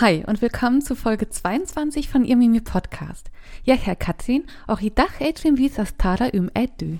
Hi 0.00 0.24
und 0.26 0.42
willkommen 0.42 0.82
zu 0.82 0.96
Folge 0.96 1.30
22 1.30 2.08
von 2.08 2.24
Ihr 2.24 2.34
Mimi 2.34 2.60
Podcast. 2.60 3.30
Jag 3.62 3.76
heter 3.76 3.94
Katrin 3.94 4.50
och 4.66 4.82
idag 4.82 5.10
äter 5.20 5.52
vi 5.52 5.68
ska 5.68 5.84
prata 5.96 6.30
um 6.30 6.50
äddu. 6.52 6.98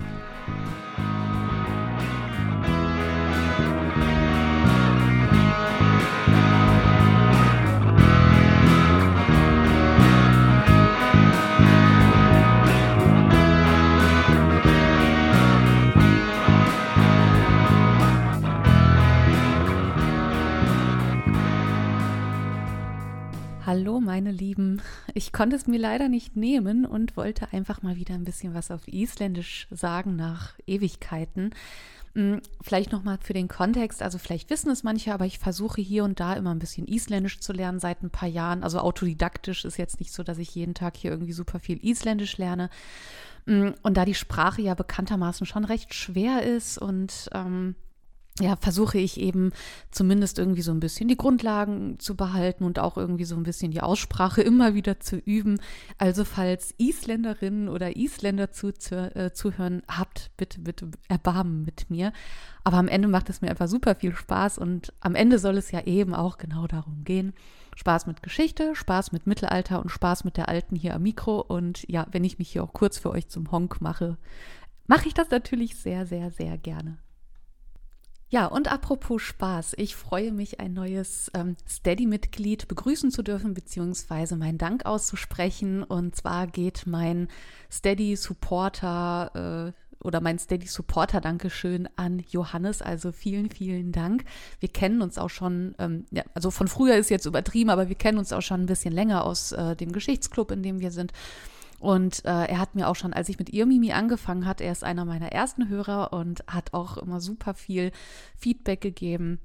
Hallo 23.76 23.98
meine 23.98 24.30
Lieben, 24.30 24.80
ich 25.14 25.32
konnte 25.32 25.56
es 25.56 25.66
mir 25.66 25.80
leider 25.80 26.08
nicht 26.08 26.36
nehmen 26.36 26.86
und 26.86 27.16
wollte 27.16 27.52
einfach 27.52 27.82
mal 27.82 27.96
wieder 27.96 28.14
ein 28.14 28.22
bisschen 28.22 28.54
was 28.54 28.70
auf 28.70 28.86
Isländisch 28.86 29.66
sagen 29.72 30.14
nach 30.14 30.54
Ewigkeiten. 30.64 31.50
Hm, 32.14 32.40
vielleicht 32.62 32.92
nochmal 32.92 33.18
für 33.20 33.32
den 33.32 33.48
Kontext, 33.48 34.00
also 34.00 34.18
vielleicht 34.18 34.48
wissen 34.48 34.70
es 34.70 34.84
manche, 34.84 35.12
aber 35.12 35.26
ich 35.26 35.40
versuche 35.40 35.80
hier 35.80 36.04
und 36.04 36.20
da 36.20 36.34
immer 36.34 36.54
ein 36.54 36.60
bisschen 36.60 36.86
Isländisch 36.86 37.40
zu 37.40 37.52
lernen 37.52 37.80
seit 37.80 38.00
ein 38.04 38.10
paar 38.10 38.28
Jahren. 38.28 38.62
Also 38.62 38.78
autodidaktisch 38.78 39.64
ist 39.64 39.76
jetzt 39.76 39.98
nicht 39.98 40.12
so, 40.12 40.22
dass 40.22 40.38
ich 40.38 40.54
jeden 40.54 40.74
Tag 40.74 40.96
hier 40.96 41.10
irgendwie 41.10 41.32
super 41.32 41.58
viel 41.58 41.84
Isländisch 41.84 42.38
lerne. 42.38 42.70
Hm, 43.48 43.74
und 43.82 43.96
da 43.96 44.04
die 44.04 44.14
Sprache 44.14 44.62
ja 44.62 44.74
bekanntermaßen 44.74 45.46
schon 45.46 45.64
recht 45.64 45.94
schwer 45.94 46.44
ist 46.44 46.78
und 46.78 47.28
ähm, 47.34 47.74
ja, 48.40 48.56
versuche 48.56 48.98
ich 48.98 49.20
eben 49.20 49.52
zumindest 49.92 50.40
irgendwie 50.40 50.62
so 50.62 50.72
ein 50.72 50.80
bisschen 50.80 51.06
die 51.06 51.16
Grundlagen 51.16 52.00
zu 52.00 52.16
behalten 52.16 52.64
und 52.64 52.80
auch 52.80 52.96
irgendwie 52.96 53.24
so 53.24 53.36
ein 53.36 53.44
bisschen 53.44 53.70
die 53.70 53.80
Aussprache 53.80 54.42
immer 54.42 54.74
wieder 54.74 54.98
zu 54.98 55.16
üben. 55.16 55.60
Also 55.98 56.24
falls 56.24 56.74
Isländerinnen 56.76 57.68
oder 57.68 57.96
Isländer 57.96 58.50
zu, 58.50 58.72
zu, 58.72 59.14
äh, 59.14 59.32
zuhören, 59.32 59.82
habt 59.86 60.32
bitte, 60.36 60.60
bitte 60.60 60.90
Erbarmen 61.08 61.64
mit 61.64 61.90
mir. 61.90 62.12
Aber 62.64 62.78
am 62.78 62.88
Ende 62.88 63.06
macht 63.06 63.30
es 63.30 63.40
mir 63.40 63.50
einfach 63.50 63.68
super 63.68 63.94
viel 63.94 64.16
Spaß 64.16 64.58
und 64.58 64.92
am 65.00 65.14
Ende 65.14 65.38
soll 65.38 65.56
es 65.56 65.70
ja 65.70 65.82
eben 65.82 66.12
auch 66.12 66.36
genau 66.36 66.66
darum 66.66 67.04
gehen. 67.04 67.34
Spaß 67.76 68.06
mit 68.06 68.22
Geschichte, 68.22 68.74
Spaß 68.74 69.12
mit 69.12 69.28
Mittelalter 69.28 69.80
und 69.80 69.90
Spaß 69.90 70.24
mit 70.24 70.36
der 70.36 70.48
Alten 70.48 70.74
hier 70.74 70.94
am 70.94 71.02
Mikro. 71.02 71.40
Und 71.40 71.88
ja, 71.88 72.06
wenn 72.10 72.24
ich 72.24 72.38
mich 72.38 72.50
hier 72.50 72.64
auch 72.64 72.72
kurz 72.72 72.98
für 72.98 73.10
euch 73.10 73.28
zum 73.28 73.52
Honk 73.52 73.80
mache, 73.80 74.16
mache 74.86 75.06
ich 75.06 75.14
das 75.14 75.30
natürlich 75.30 75.76
sehr, 75.76 76.06
sehr, 76.06 76.30
sehr 76.30 76.58
gerne. 76.58 76.98
Ja, 78.34 78.46
und 78.46 78.66
apropos 78.66 79.22
Spaß, 79.22 79.74
ich 79.76 79.94
freue 79.94 80.32
mich, 80.32 80.58
ein 80.58 80.72
neues 80.72 81.30
ähm, 81.34 81.54
Steady-Mitglied 81.68 82.66
begrüßen 82.66 83.12
zu 83.12 83.22
dürfen, 83.22 83.54
beziehungsweise 83.54 84.34
meinen 84.34 84.58
Dank 84.58 84.86
auszusprechen. 84.86 85.84
Und 85.84 86.16
zwar 86.16 86.48
geht 86.48 86.84
mein 86.84 87.28
Steady-Supporter 87.70 89.72
äh, 89.72 90.04
oder 90.04 90.20
mein 90.20 90.40
Steady-Supporter 90.40 91.20
Dankeschön 91.20 91.88
an 91.94 92.24
Johannes. 92.28 92.82
Also 92.82 93.12
vielen, 93.12 93.50
vielen 93.50 93.92
Dank. 93.92 94.24
Wir 94.58 94.68
kennen 94.68 95.00
uns 95.00 95.16
auch 95.16 95.30
schon, 95.30 95.76
ähm, 95.78 96.06
ja, 96.10 96.24
also 96.34 96.50
von 96.50 96.66
früher 96.66 96.96
ist 96.96 97.10
jetzt 97.10 97.26
übertrieben, 97.26 97.70
aber 97.70 97.88
wir 97.88 97.94
kennen 97.94 98.18
uns 98.18 98.32
auch 98.32 98.42
schon 98.42 98.62
ein 98.62 98.66
bisschen 98.66 98.92
länger 98.92 99.26
aus 99.26 99.52
äh, 99.52 99.76
dem 99.76 99.92
Geschichtsclub, 99.92 100.50
in 100.50 100.64
dem 100.64 100.80
wir 100.80 100.90
sind. 100.90 101.12
Und 101.80 102.24
äh, 102.24 102.46
er 102.46 102.58
hat 102.58 102.74
mir 102.74 102.88
auch 102.88 102.96
schon, 102.96 103.12
als 103.12 103.28
ich 103.28 103.38
mit 103.38 103.50
ihr 103.50 103.66
Mimi 103.66 103.92
angefangen 103.92 104.46
hat, 104.46 104.60
er 104.60 104.72
ist 104.72 104.84
einer 104.84 105.04
meiner 105.04 105.32
ersten 105.32 105.68
Hörer 105.68 106.12
und 106.12 106.44
hat 106.46 106.72
auch 106.72 106.96
immer 106.96 107.20
super 107.20 107.54
viel 107.54 107.92
Feedback 108.36 108.80
gegeben. 108.80 109.40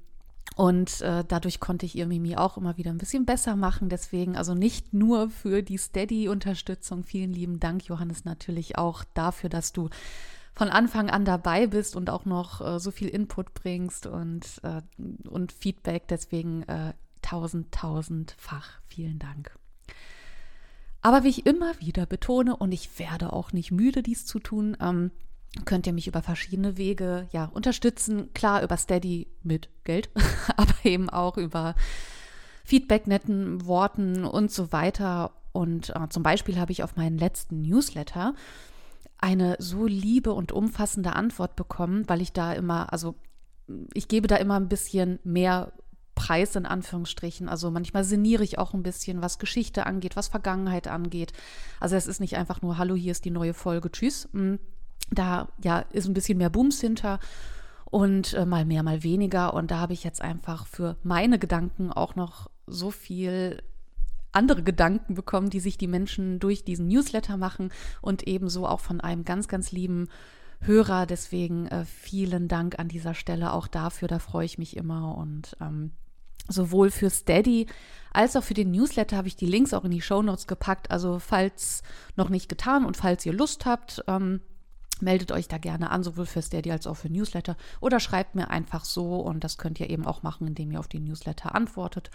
Und 0.56 1.00
äh, 1.00 1.24
dadurch 1.26 1.60
konnte 1.60 1.86
ich 1.86 1.94
ihr 1.94 2.06
Mimi 2.06 2.36
auch 2.36 2.56
immer 2.56 2.76
wieder 2.76 2.90
ein 2.90 2.98
bisschen 2.98 3.24
besser 3.24 3.56
machen. 3.56 3.88
Deswegen 3.88 4.36
also 4.36 4.54
nicht 4.54 4.92
nur 4.92 5.30
für 5.30 5.62
die 5.62 5.78
Steady-Unterstützung. 5.78 7.04
Vielen 7.04 7.32
lieben 7.32 7.60
Dank, 7.60 7.86
Johannes, 7.86 8.24
natürlich 8.24 8.76
auch 8.76 9.04
dafür, 9.14 9.48
dass 9.48 9.72
du 9.72 9.88
von 10.52 10.68
Anfang 10.68 11.08
an 11.08 11.24
dabei 11.24 11.66
bist 11.66 11.96
und 11.96 12.10
auch 12.10 12.24
noch 12.24 12.60
äh, 12.60 12.80
so 12.80 12.90
viel 12.90 13.08
Input 13.08 13.54
bringst 13.54 14.06
und, 14.06 14.60
äh, 14.62 14.82
und 15.28 15.52
Feedback. 15.52 16.08
Deswegen 16.08 16.64
äh, 16.64 16.94
tausend, 17.22 17.72
tausendfach 17.72 18.80
vielen 18.86 19.18
Dank. 19.18 19.59
Aber 21.02 21.24
wie 21.24 21.28
ich 21.28 21.46
immer 21.46 21.78
wieder 21.80 22.06
betone, 22.06 22.56
und 22.56 22.72
ich 22.72 22.98
werde 22.98 23.32
auch 23.32 23.52
nicht 23.52 23.70
müde, 23.70 24.02
dies 24.02 24.26
zu 24.26 24.38
tun, 24.38 24.76
ähm, 24.80 25.10
könnt 25.64 25.86
ihr 25.86 25.92
mich 25.92 26.06
über 26.06 26.22
verschiedene 26.22 26.76
Wege 26.76 27.28
ja 27.32 27.46
unterstützen. 27.46 28.32
Klar, 28.34 28.62
über 28.62 28.76
Steady 28.76 29.28
mit 29.42 29.68
Geld, 29.84 30.10
aber 30.56 30.74
eben 30.84 31.08
auch 31.08 31.36
über 31.36 31.74
Feedback, 32.64 33.06
netten 33.06 33.66
Worten 33.66 34.24
und 34.24 34.52
so 34.52 34.72
weiter. 34.72 35.32
Und 35.52 35.90
äh, 35.90 36.08
zum 36.10 36.22
Beispiel 36.22 36.58
habe 36.58 36.72
ich 36.72 36.82
auf 36.82 36.96
meinen 36.96 37.18
letzten 37.18 37.62
Newsletter 37.62 38.34
eine 39.18 39.56
so 39.58 39.86
liebe 39.86 40.32
und 40.32 40.52
umfassende 40.52 41.14
Antwort 41.14 41.56
bekommen, 41.56 42.08
weil 42.08 42.20
ich 42.20 42.32
da 42.32 42.52
immer, 42.52 42.92
also 42.92 43.16
ich 43.92 44.08
gebe 44.08 44.28
da 44.28 44.36
immer 44.36 44.56
ein 44.56 44.68
bisschen 44.68 45.18
mehr 45.24 45.72
Preis 46.20 46.54
in 46.54 46.66
Anführungsstrichen. 46.66 47.48
Also 47.48 47.70
manchmal 47.70 48.04
sinniere 48.04 48.44
ich 48.44 48.58
auch 48.58 48.74
ein 48.74 48.82
bisschen, 48.82 49.22
was 49.22 49.38
Geschichte 49.38 49.86
angeht, 49.86 50.16
was 50.16 50.28
Vergangenheit 50.28 50.86
angeht. 50.86 51.32
Also 51.80 51.96
es 51.96 52.06
ist 52.06 52.20
nicht 52.20 52.36
einfach 52.36 52.60
nur, 52.60 52.76
hallo, 52.76 52.94
hier 52.94 53.12
ist 53.12 53.24
die 53.24 53.30
neue 53.30 53.54
Folge, 53.54 53.90
tschüss. 53.90 54.28
Mm, 54.32 54.56
da 55.10 55.48
ja 55.64 55.78
ist 55.90 56.06
ein 56.06 56.12
bisschen 56.12 56.36
mehr 56.36 56.50
Bums 56.50 56.78
hinter 56.78 57.20
und 57.86 58.34
äh, 58.34 58.44
mal 58.44 58.66
mehr, 58.66 58.82
mal 58.82 59.02
weniger. 59.02 59.54
Und 59.54 59.70
da 59.70 59.78
habe 59.78 59.94
ich 59.94 60.04
jetzt 60.04 60.20
einfach 60.20 60.66
für 60.66 60.96
meine 61.02 61.38
Gedanken 61.38 61.90
auch 61.90 62.16
noch 62.16 62.50
so 62.66 62.90
viel 62.90 63.62
andere 64.32 64.62
Gedanken 64.62 65.14
bekommen, 65.14 65.48
die 65.48 65.60
sich 65.60 65.78
die 65.78 65.88
Menschen 65.88 66.38
durch 66.38 66.64
diesen 66.64 66.86
Newsletter 66.86 67.38
machen 67.38 67.72
und 68.02 68.28
ebenso 68.28 68.66
auch 68.66 68.80
von 68.80 69.00
einem 69.00 69.24
ganz, 69.24 69.48
ganz 69.48 69.72
lieben 69.72 70.08
Hörer. 70.60 71.06
Deswegen 71.06 71.66
äh, 71.68 71.86
vielen 71.86 72.46
Dank 72.46 72.78
an 72.78 72.88
dieser 72.88 73.14
Stelle 73.14 73.54
auch 73.54 73.66
dafür. 73.68 74.06
Da 74.06 74.18
freue 74.18 74.44
ich 74.44 74.58
mich 74.58 74.76
immer 74.76 75.16
und 75.16 75.56
ähm, 75.62 75.92
sowohl 76.48 76.90
für 76.90 77.10
Steady 77.10 77.66
als 78.12 78.36
auch 78.36 78.42
für 78.42 78.54
den 78.54 78.70
Newsletter 78.72 79.16
habe 79.16 79.28
ich 79.28 79.36
die 79.36 79.46
Links 79.46 79.72
auch 79.72 79.84
in 79.84 79.92
die 79.92 80.00
Show 80.00 80.22
Notes 80.22 80.46
gepackt. 80.46 80.90
Also 80.90 81.18
falls 81.18 81.82
noch 82.16 82.28
nicht 82.28 82.48
getan 82.48 82.84
und 82.84 82.96
falls 82.96 83.24
ihr 83.24 83.32
Lust 83.32 83.66
habt, 83.66 84.02
ähm, 84.08 84.40
meldet 85.00 85.32
euch 85.32 85.48
da 85.48 85.58
gerne 85.58 85.90
an, 85.90 86.02
sowohl 86.02 86.26
für 86.26 86.42
Steady 86.42 86.70
als 86.70 86.86
auch 86.86 86.96
für 86.96 87.08
Newsletter 87.08 87.56
oder 87.80 88.00
schreibt 88.00 88.34
mir 88.34 88.50
einfach 88.50 88.84
so 88.84 89.16
und 89.16 89.44
das 89.44 89.58
könnt 89.58 89.80
ihr 89.80 89.88
eben 89.90 90.06
auch 90.06 90.22
machen, 90.22 90.46
indem 90.46 90.72
ihr 90.72 90.80
auf 90.80 90.88
den 90.88 91.04
Newsletter 91.04 91.54
antwortet. 91.54 92.10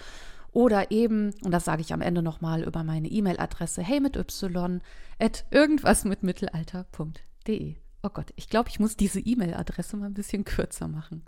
Oder 0.52 0.91
eben, 0.91 1.34
und 1.44 1.52
das 1.52 1.66
sage 1.66 1.81
ich 1.81 1.94
am 1.94 2.02
Ende 2.02 2.22
nochmal 2.22 2.64
über 2.64 2.84
meine 2.84 3.09
E-Mail-Adresse, 3.09 3.81
hey 3.81 4.00
mit 4.00 4.16
y 4.16 4.81
at 5.19 5.46
irgendwas 5.52 6.06
mit 6.06 6.24
mittelalter.de. 6.24 7.75
Oh 8.03 8.09
Gott, 8.09 8.31
ich 8.35 8.50
glaube, 8.50 8.69
ich 8.69 8.80
muss 8.80 8.96
diese 8.96 9.19
E-Mail-Adresse 9.19 9.97
mal 9.97 10.06
ein 10.06 10.14
bisschen 10.14 10.46
kürzer 10.46 10.88
machen. 10.88 11.25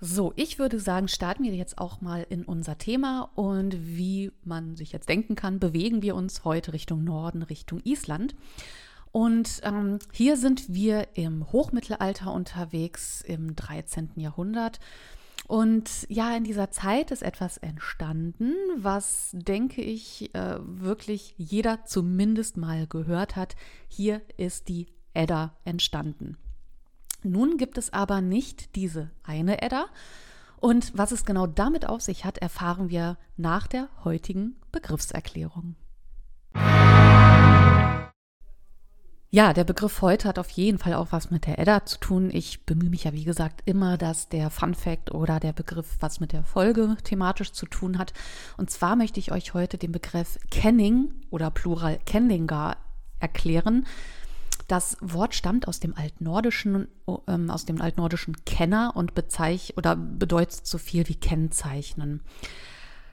So, 0.00 0.32
ich 0.36 0.60
würde 0.60 0.78
sagen, 0.78 1.08
starten 1.08 1.42
wir 1.42 1.54
jetzt 1.54 1.78
auch 1.78 2.00
mal 2.00 2.24
in 2.30 2.44
unser 2.44 2.78
Thema 2.78 3.30
und 3.34 3.76
wie 3.96 4.30
man 4.44 4.76
sich 4.76 4.92
jetzt 4.92 5.08
denken 5.08 5.34
kann, 5.34 5.58
bewegen 5.58 6.02
wir 6.02 6.14
uns 6.14 6.44
heute 6.44 6.72
Richtung 6.72 7.02
Norden, 7.02 7.42
Richtung 7.42 7.80
Island. 7.82 8.36
Und 9.10 9.60
ähm, 9.64 9.98
hier 10.12 10.36
sind 10.36 10.72
wir 10.72 11.08
im 11.14 11.50
Hochmittelalter 11.50 12.32
unterwegs, 12.32 13.22
im 13.22 13.56
13. 13.56 14.10
Jahrhundert. 14.16 14.78
Und 15.48 16.06
ja, 16.08 16.36
in 16.36 16.44
dieser 16.44 16.70
Zeit 16.70 17.10
ist 17.10 17.22
etwas 17.22 17.56
entstanden, 17.56 18.52
was, 18.76 19.30
denke 19.32 19.80
ich, 19.82 20.32
äh, 20.34 20.58
wirklich 20.60 21.34
jeder 21.38 21.84
zumindest 21.86 22.56
mal 22.56 22.86
gehört 22.86 23.34
hat. 23.34 23.56
Hier 23.88 24.20
ist 24.36 24.68
die 24.68 24.86
Edda 25.14 25.56
entstanden. 25.64 26.36
Nun 27.22 27.56
gibt 27.56 27.78
es 27.78 27.92
aber 27.92 28.20
nicht 28.20 28.76
diese 28.76 29.10
eine 29.24 29.62
Edda. 29.62 29.86
Und 30.60 30.96
was 30.96 31.12
es 31.12 31.24
genau 31.24 31.46
damit 31.46 31.88
auf 31.88 32.00
sich 32.00 32.24
hat, 32.24 32.38
erfahren 32.38 32.90
wir 32.90 33.16
nach 33.36 33.66
der 33.66 33.88
heutigen 34.04 34.56
Begriffserklärung. 34.72 35.76
Ja, 39.30 39.52
der 39.52 39.64
Begriff 39.64 40.00
heute 40.00 40.26
hat 40.26 40.38
auf 40.38 40.48
jeden 40.48 40.78
Fall 40.78 40.94
auch 40.94 41.08
was 41.10 41.30
mit 41.30 41.46
der 41.46 41.58
Edda 41.58 41.84
zu 41.84 41.98
tun. 41.98 42.30
Ich 42.32 42.64
bemühe 42.64 42.88
mich 42.88 43.04
ja, 43.04 43.12
wie 43.12 43.24
gesagt, 43.24 43.60
immer, 43.66 43.98
dass 43.98 44.30
der 44.30 44.48
Fun 44.48 44.74
Fact 44.74 45.12
oder 45.12 45.38
der 45.38 45.52
Begriff 45.52 45.98
was 46.00 46.18
mit 46.18 46.32
der 46.32 46.44
Folge 46.44 46.96
thematisch 47.04 47.52
zu 47.52 47.66
tun 47.66 47.98
hat. 47.98 48.14
Und 48.56 48.70
zwar 48.70 48.96
möchte 48.96 49.20
ich 49.20 49.30
euch 49.30 49.52
heute 49.52 49.76
den 49.76 49.92
Begriff 49.92 50.38
Kenning 50.50 51.12
oder 51.28 51.50
Plural 51.50 51.98
Kenningar 52.06 52.78
erklären. 53.20 53.86
Das 54.68 54.98
Wort 55.00 55.34
stammt 55.34 55.66
aus 55.66 55.80
dem 55.80 55.96
Altnordischen, 55.96 56.88
ähm, 57.26 57.50
aus 57.50 57.64
dem 57.64 57.80
Altnordischen 57.80 58.44
Kenner 58.44 58.92
und 58.94 59.14
bezeich 59.14 59.74
oder 59.76 59.96
bedeutet 59.96 60.66
so 60.66 60.76
viel 60.76 61.08
wie 61.08 61.14
kennzeichnen. 61.14 62.20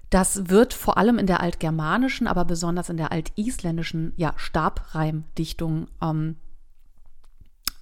Das 0.09 0.49
wird 0.49 0.73
vor 0.73 0.97
allem 0.97 1.17
in 1.17 1.27
der 1.27 1.39
altgermanischen, 1.39 2.27
aber 2.27 2.45
besonders 2.45 2.89
in 2.89 2.97
der 2.97 3.11
altisländischen 3.11 4.13
ja, 4.17 4.33
Stabreimdichtung 4.35 5.87
ähm, 6.01 6.35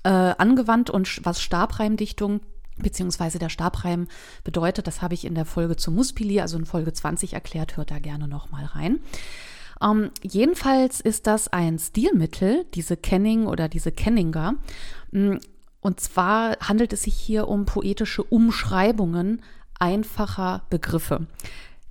äh, 0.04 0.10
angewandt. 0.10 0.92
Und 0.92 1.26
was 1.26 1.42
Stabreimdichtung 1.42 2.42
beziehungsweise 2.78 3.40
der 3.40 3.50
Stabreim 3.50 4.08
bedeutet, 4.44 4.88
das 4.88 5.02
habe 5.02 5.16
ich 5.16 5.26
in 5.26 5.36
der 5.36 5.46
Folge 5.46 5.76
zu 5.76 5.92
Muspili, 5.92 6.42
also 6.42 6.58
in 6.58 6.66
Folge 6.66 6.94
20 6.94 7.34
erklärt, 7.34 7.78
hört 7.78 7.92
da 7.92 8.00
gerne 8.00 8.28
nochmal 8.28 8.66
rein. 8.66 9.00
Ähm, 9.84 10.12
jedenfalls 10.22 11.02
ist 11.02 11.28
das 11.28 11.48
ein 11.50 11.78
Stilmittel, 11.78 12.66
diese 12.74 12.98
Kenning 12.98 13.48
oder 13.48 13.68
diese 13.68 13.92
Kenninger. 13.92 14.56
Mm, 15.12 15.36
und 15.82 16.00
zwar 16.00 16.58
handelt 16.62 16.94
es 16.94 17.04
sich 17.04 17.16
hier 17.16 17.48
um 17.48 17.66
poetische 17.66 18.24
Umschreibungen 18.24 19.42
einfacher 19.80 20.64
Begriffe. 20.70 21.28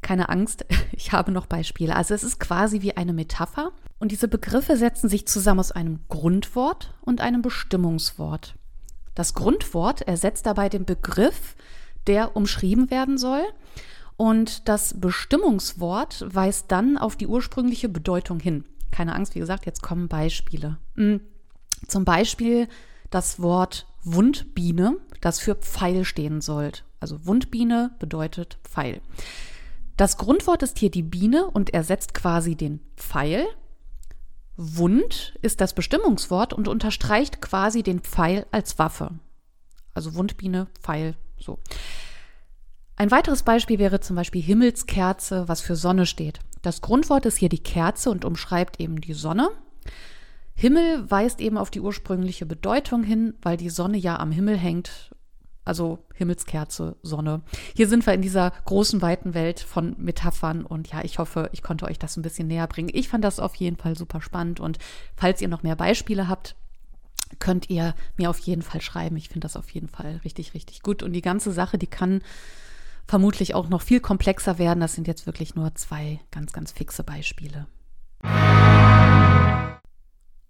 Keine 0.00 0.30
Angst, 0.30 0.64
ich 0.92 1.12
habe 1.12 1.30
noch 1.30 1.46
Beispiele. 1.46 1.94
Also 1.94 2.14
es 2.14 2.24
ist 2.24 2.40
quasi 2.40 2.80
wie 2.80 2.96
eine 2.96 3.12
Metapher. 3.12 3.72
Und 3.98 4.10
diese 4.10 4.26
Begriffe 4.26 4.76
setzen 4.76 5.08
sich 5.08 5.28
zusammen 5.28 5.60
aus 5.60 5.70
einem 5.70 6.00
Grundwort 6.08 6.92
und 7.02 7.20
einem 7.20 7.42
Bestimmungswort. 7.42 8.54
Das 9.14 9.34
Grundwort 9.34 10.02
ersetzt 10.02 10.46
dabei 10.46 10.68
den 10.68 10.84
Begriff, 10.84 11.54
der 12.06 12.34
umschrieben 12.34 12.90
werden 12.90 13.18
soll. 13.18 13.42
Und 14.16 14.68
das 14.68 15.00
Bestimmungswort 15.00 16.24
weist 16.28 16.70
dann 16.70 16.98
auf 16.98 17.16
die 17.16 17.26
ursprüngliche 17.26 17.88
Bedeutung 17.88 18.40
hin. 18.40 18.64
Keine 18.90 19.14
Angst, 19.14 19.34
wie 19.34 19.40
gesagt, 19.40 19.66
jetzt 19.66 19.82
kommen 19.82 20.08
Beispiele. 20.08 20.78
Hm. 20.96 21.20
Zum 21.88 22.04
Beispiel 22.04 22.68
das 23.10 23.40
Wort 23.40 23.86
Wundbiene, 24.04 24.98
das 25.20 25.40
für 25.40 25.54
Pfeil 25.54 26.04
stehen 26.04 26.40
soll. 26.40 26.72
Also 27.00 27.26
Wundbiene 27.26 27.90
bedeutet 27.98 28.58
Pfeil. 28.64 29.00
Das 29.96 30.16
Grundwort 30.16 30.62
ist 30.62 30.78
hier 30.78 30.90
die 30.90 31.02
Biene 31.02 31.46
und 31.46 31.74
ersetzt 31.74 32.14
quasi 32.14 32.54
den 32.54 32.80
Pfeil. 32.96 33.44
Wund 34.56 35.34
ist 35.42 35.60
das 35.60 35.74
Bestimmungswort 35.74 36.52
und 36.52 36.68
unterstreicht 36.68 37.40
quasi 37.40 37.82
den 37.82 38.00
Pfeil 38.00 38.46
als 38.50 38.78
Waffe. 38.78 39.10
Also 39.94 40.14
Wundbiene, 40.14 40.68
Pfeil, 40.80 41.16
so. 41.38 41.58
Ein 42.96 43.10
weiteres 43.10 43.42
Beispiel 43.42 43.78
wäre 43.78 44.00
zum 44.00 44.16
Beispiel 44.16 44.42
Himmelskerze, 44.42 45.48
was 45.48 45.60
für 45.60 45.76
Sonne 45.76 46.06
steht. 46.06 46.40
Das 46.62 46.80
Grundwort 46.80 47.26
ist 47.26 47.38
hier 47.38 47.48
die 47.48 47.62
Kerze 47.62 48.10
und 48.10 48.24
umschreibt 48.24 48.80
eben 48.80 49.00
die 49.00 49.14
Sonne. 49.14 49.50
Himmel 50.54 51.10
weist 51.10 51.40
eben 51.40 51.58
auf 51.58 51.70
die 51.70 51.80
ursprüngliche 51.80 52.46
Bedeutung 52.46 53.02
hin, 53.02 53.34
weil 53.42 53.56
die 53.56 53.70
Sonne 53.70 53.96
ja 53.96 54.18
am 54.18 54.30
Himmel 54.30 54.56
hängt 54.56 55.12
also 55.64 56.04
Himmelskerze, 56.14 56.96
Sonne. 57.02 57.42
Hier 57.76 57.88
sind 57.88 58.04
wir 58.06 58.14
in 58.14 58.22
dieser 58.22 58.52
großen, 58.64 59.00
weiten 59.00 59.34
Welt 59.34 59.60
von 59.60 59.94
Metaphern 59.98 60.64
und 60.64 60.88
ja, 60.88 61.02
ich 61.04 61.18
hoffe, 61.18 61.50
ich 61.52 61.62
konnte 61.62 61.86
euch 61.86 61.98
das 61.98 62.16
ein 62.16 62.22
bisschen 62.22 62.48
näher 62.48 62.66
bringen. 62.66 62.90
Ich 62.92 63.08
fand 63.08 63.24
das 63.24 63.38
auf 63.38 63.54
jeden 63.54 63.76
Fall 63.76 63.96
super 63.96 64.20
spannend 64.20 64.60
und 64.60 64.78
falls 65.16 65.40
ihr 65.40 65.48
noch 65.48 65.62
mehr 65.62 65.76
Beispiele 65.76 66.28
habt, 66.28 66.56
könnt 67.38 67.70
ihr 67.70 67.94
mir 68.16 68.28
auf 68.28 68.38
jeden 68.40 68.62
Fall 68.62 68.80
schreiben. 68.80 69.16
Ich 69.16 69.28
finde 69.28 69.44
das 69.46 69.56
auf 69.56 69.70
jeden 69.70 69.88
Fall 69.88 70.20
richtig, 70.24 70.54
richtig 70.54 70.82
gut 70.82 71.02
und 71.02 71.12
die 71.12 71.22
ganze 71.22 71.52
Sache, 71.52 71.78
die 71.78 71.86
kann 71.86 72.22
vermutlich 73.06 73.54
auch 73.54 73.68
noch 73.68 73.82
viel 73.82 74.00
komplexer 74.00 74.58
werden. 74.58 74.80
Das 74.80 74.94
sind 74.94 75.06
jetzt 75.06 75.26
wirklich 75.26 75.54
nur 75.54 75.74
zwei 75.74 76.20
ganz, 76.30 76.52
ganz 76.52 76.72
fixe 76.72 77.04
Beispiele. 77.04 77.66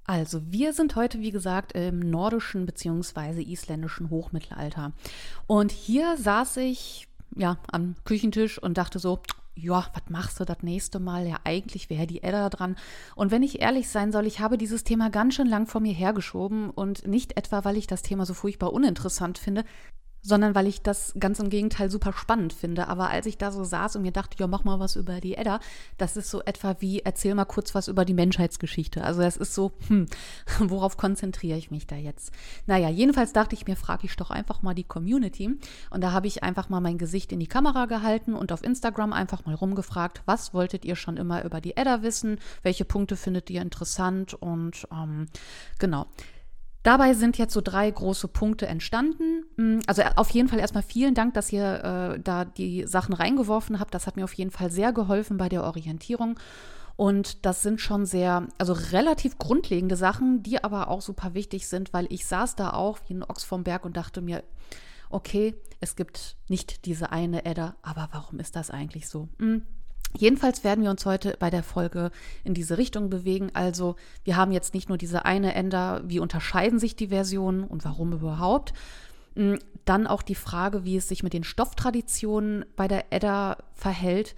Also, 0.04 0.42
wir 0.50 0.72
sind 0.72 0.96
heute, 0.96 1.20
wie 1.20 1.30
gesagt, 1.30 1.72
im 1.72 2.00
nordischen 2.00 2.66
bzw. 2.66 3.42
isländischen 3.42 4.10
Hochmittelalter. 4.10 4.92
Und 5.46 5.70
hier 5.70 6.16
saß 6.16 6.58
ich 6.58 7.08
ja 7.34 7.56
am 7.70 7.94
Küchentisch 8.04 8.58
und 8.58 8.76
dachte 8.78 8.98
so, 8.98 9.20
ja, 9.54 9.86
was 9.92 10.02
machst 10.08 10.40
du 10.40 10.44
das 10.44 10.62
nächste 10.62 10.98
Mal? 10.98 11.28
Ja, 11.28 11.36
eigentlich 11.44 11.90
wäre 11.90 12.06
die 12.06 12.22
Edda 12.22 12.48
dran. 12.48 12.76
Und 13.14 13.30
wenn 13.30 13.42
ich 13.42 13.60
ehrlich 13.60 13.88
sein 13.88 14.12
soll, 14.12 14.26
ich 14.26 14.40
habe 14.40 14.58
dieses 14.58 14.84
Thema 14.84 15.10
ganz 15.10 15.34
schön 15.34 15.46
lang 15.46 15.66
vor 15.66 15.80
mir 15.80 15.92
hergeschoben 15.92 16.70
und 16.70 17.06
nicht 17.06 17.36
etwa, 17.36 17.64
weil 17.64 17.76
ich 17.76 17.86
das 17.86 18.02
Thema 18.02 18.26
so 18.26 18.34
furchtbar 18.34 18.72
uninteressant 18.72 19.38
finde, 19.38 19.64
sondern 20.22 20.54
weil 20.54 20.68
ich 20.68 20.82
das 20.82 21.12
ganz 21.18 21.40
im 21.40 21.50
Gegenteil 21.50 21.90
super 21.90 22.12
spannend 22.12 22.52
finde. 22.52 22.88
Aber 22.88 23.10
als 23.10 23.26
ich 23.26 23.38
da 23.38 23.50
so 23.50 23.64
saß 23.64 23.96
und 23.96 24.02
mir 24.02 24.12
dachte, 24.12 24.36
ja, 24.38 24.46
mach 24.46 24.62
mal 24.62 24.78
was 24.78 24.94
über 24.94 25.20
die 25.20 25.34
Edda, 25.34 25.58
das 25.98 26.16
ist 26.16 26.30
so 26.30 26.42
etwa 26.42 26.76
wie, 26.78 27.00
erzähl 27.00 27.34
mal 27.34 27.44
kurz 27.44 27.74
was 27.74 27.88
über 27.88 28.04
die 28.04 28.14
Menschheitsgeschichte. 28.14 29.02
Also 29.02 29.20
das 29.20 29.36
ist 29.36 29.52
so, 29.52 29.72
hm, 29.88 30.06
worauf 30.60 30.96
konzentriere 30.96 31.58
ich 31.58 31.70
mich 31.72 31.86
da 31.88 31.96
jetzt? 31.96 32.32
Naja, 32.66 32.88
jedenfalls 32.88 33.32
dachte 33.32 33.54
ich 33.56 33.66
mir, 33.66 33.76
frage 33.76 34.06
ich 34.06 34.16
doch 34.16 34.30
einfach 34.30 34.62
mal 34.62 34.74
die 34.74 34.84
Community. 34.84 35.58
Und 35.90 36.02
da 36.02 36.12
habe 36.12 36.28
ich 36.28 36.44
einfach 36.44 36.68
mal 36.68 36.80
mein 36.80 36.98
Gesicht 36.98 37.32
in 37.32 37.40
die 37.40 37.48
Kamera 37.48 37.86
gehalten 37.86 38.34
und 38.34 38.52
auf 38.52 38.62
Instagram 38.62 39.12
einfach 39.12 39.44
mal 39.44 39.56
rumgefragt, 39.56 40.22
was 40.24 40.54
wolltet 40.54 40.84
ihr 40.84 40.94
schon 40.94 41.16
immer 41.16 41.44
über 41.44 41.60
die 41.60 41.76
Edda 41.76 42.02
wissen? 42.02 42.38
Welche 42.62 42.84
Punkte 42.84 43.16
findet 43.16 43.50
ihr 43.50 43.60
interessant? 43.60 44.34
Und 44.34 44.86
ähm, 44.92 45.26
genau. 45.80 46.06
Dabei 46.82 47.14
sind 47.14 47.38
jetzt 47.38 47.54
so 47.54 47.60
drei 47.60 47.90
große 47.90 48.28
Punkte 48.28 48.66
entstanden. 48.66 49.44
Mm, 49.56 49.80
also 49.86 50.02
äh, 50.02 50.10
auf 50.16 50.30
jeden 50.30 50.48
Fall 50.48 50.58
erstmal 50.58 50.82
vielen 50.82 51.14
Dank, 51.14 51.34
dass 51.34 51.52
ihr 51.52 52.14
äh, 52.16 52.20
da 52.20 52.44
die 52.44 52.86
Sachen 52.86 53.14
reingeworfen 53.14 53.78
habt. 53.78 53.94
Das 53.94 54.06
hat 54.06 54.16
mir 54.16 54.24
auf 54.24 54.34
jeden 54.34 54.50
Fall 54.50 54.70
sehr 54.70 54.92
geholfen 54.92 55.36
bei 55.36 55.48
der 55.48 55.62
Orientierung. 55.64 56.38
Und 56.96 57.46
das 57.46 57.62
sind 57.62 57.80
schon 57.80 58.04
sehr, 58.04 58.46
also 58.58 58.74
relativ 58.74 59.38
grundlegende 59.38 59.96
Sachen, 59.96 60.42
die 60.42 60.62
aber 60.62 60.88
auch 60.88 61.00
super 61.00 61.34
wichtig 61.34 61.66
sind, 61.66 61.92
weil 61.92 62.06
ich 62.10 62.26
saß 62.26 62.56
da 62.56 62.72
auch 62.74 62.98
wie 63.06 63.14
ein 63.14 63.22
Ochs 63.22 63.44
vom 63.44 63.64
Berg 63.64 63.84
und 63.84 63.96
dachte 63.96 64.20
mir, 64.20 64.42
okay, 65.08 65.54
es 65.80 65.96
gibt 65.96 66.36
nicht 66.48 66.84
diese 66.84 67.10
eine 67.10 67.44
Edda, 67.44 67.76
aber 67.82 68.08
warum 68.12 68.40
ist 68.40 68.56
das 68.56 68.70
eigentlich 68.70 69.08
so? 69.08 69.28
Hm. 69.38 69.62
Jedenfalls 70.16 70.62
werden 70.62 70.84
wir 70.84 70.90
uns 70.90 71.06
heute 71.06 71.36
bei 71.38 71.50
der 71.50 71.62
Folge 71.62 72.10
in 72.44 72.54
diese 72.54 72.78
Richtung 72.78 73.08
bewegen. 73.08 73.50
Also 73.54 73.96
wir 74.24 74.36
haben 74.36 74.52
jetzt 74.52 74.74
nicht 74.74 74.88
nur 74.88 74.98
diese 74.98 75.24
eine 75.24 75.54
Ender, 75.54 76.02
wie 76.04 76.20
unterscheiden 76.20 76.78
sich 76.78 76.96
die 76.96 77.08
Versionen 77.08 77.64
und 77.64 77.84
warum 77.84 78.12
überhaupt. 78.12 78.74
Hm, 79.36 79.58
dann 79.84 80.06
auch 80.06 80.22
die 80.22 80.34
Frage, 80.34 80.84
wie 80.84 80.96
es 80.96 81.08
sich 81.08 81.22
mit 81.22 81.32
den 81.32 81.44
Stofftraditionen 81.44 82.64
bei 82.76 82.88
der 82.88 83.12
Edda 83.12 83.56
verhält. 83.74 84.34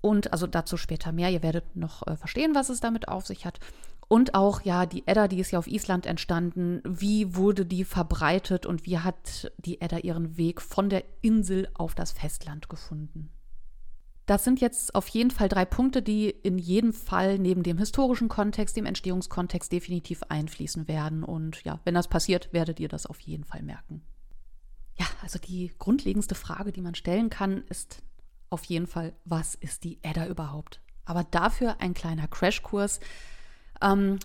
Und 0.00 0.32
also 0.32 0.46
dazu 0.46 0.76
später 0.76 1.12
mehr. 1.12 1.30
Ihr 1.30 1.42
werdet 1.42 1.76
noch 1.76 2.06
äh, 2.06 2.16
verstehen, 2.16 2.54
was 2.54 2.68
es 2.68 2.80
damit 2.80 3.08
auf 3.08 3.26
sich 3.26 3.46
hat. 3.46 3.60
Und 4.08 4.34
auch, 4.34 4.60
ja, 4.62 4.84
die 4.84 5.06
Edda, 5.06 5.26
die 5.26 5.40
ist 5.40 5.52
ja 5.52 5.58
auf 5.58 5.66
Island 5.66 6.04
entstanden. 6.04 6.82
Wie 6.84 7.34
wurde 7.34 7.64
die 7.64 7.84
verbreitet 7.84 8.66
und 8.66 8.84
wie 8.84 8.98
hat 8.98 9.50
die 9.56 9.80
Edda 9.80 9.98
ihren 9.98 10.36
Weg 10.36 10.60
von 10.60 10.90
der 10.90 11.04
Insel 11.22 11.68
auf 11.72 11.94
das 11.94 12.12
Festland 12.12 12.68
gefunden? 12.68 13.30
Das 14.32 14.44
sind 14.44 14.62
jetzt 14.62 14.94
auf 14.94 15.08
jeden 15.08 15.30
Fall 15.30 15.50
drei 15.50 15.66
Punkte, 15.66 16.00
die 16.00 16.30
in 16.30 16.56
jedem 16.56 16.94
Fall 16.94 17.38
neben 17.38 17.62
dem 17.62 17.76
historischen 17.76 18.30
Kontext, 18.30 18.74
dem 18.78 18.86
Entstehungskontext 18.86 19.70
definitiv 19.70 20.22
einfließen 20.26 20.88
werden. 20.88 21.22
Und 21.22 21.62
ja, 21.64 21.80
wenn 21.84 21.92
das 21.92 22.08
passiert, 22.08 22.50
werdet 22.50 22.80
ihr 22.80 22.88
das 22.88 23.04
auf 23.04 23.20
jeden 23.20 23.44
Fall 23.44 23.62
merken. 23.62 24.00
Ja, 24.96 25.04
also 25.20 25.38
die 25.38 25.70
grundlegendste 25.78 26.34
Frage, 26.34 26.72
die 26.72 26.80
man 26.80 26.94
stellen 26.94 27.28
kann, 27.28 27.64
ist 27.68 28.02
auf 28.48 28.64
jeden 28.64 28.86
Fall, 28.86 29.12
was 29.26 29.54
ist 29.54 29.84
die 29.84 29.98
Edda 30.00 30.26
überhaupt? 30.26 30.80
Aber 31.04 31.24
dafür 31.24 31.82
ein 31.82 31.92
kleiner 31.92 32.26
Crashkurs. 32.26 33.00
Ähm, 33.82 34.18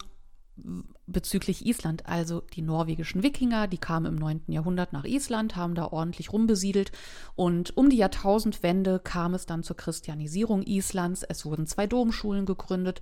bezüglich 1.06 1.66
Island. 1.66 2.06
Also 2.06 2.42
die 2.54 2.62
norwegischen 2.62 3.24
Wikinger, 3.24 3.68
die 3.68 3.78
kamen 3.78 4.06
im 4.06 4.16
9. 4.16 4.42
Jahrhundert 4.48 4.94
nach 4.94 5.06
Island, 5.06 5.56
haben 5.56 5.76
da 5.76 5.86
ordentlich 5.86 6.34
rumbesiedelt 6.34 6.92
und 7.36 7.76
um 7.78 7.90
die 7.90 7.98
Jahrtausendwende 7.98 9.00
kam 9.00 9.34
es 9.34 9.46
dann 9.46 9.64
zur 9.64 9.78
Christianisierung 9.78 10.64
Islands. 10.64 11.24
Es 11.24 11.46
wurden 11.46 11.68
zwei 11.68 11.88
Domschulen 11.88 12.46
gegründet 12.46 13.02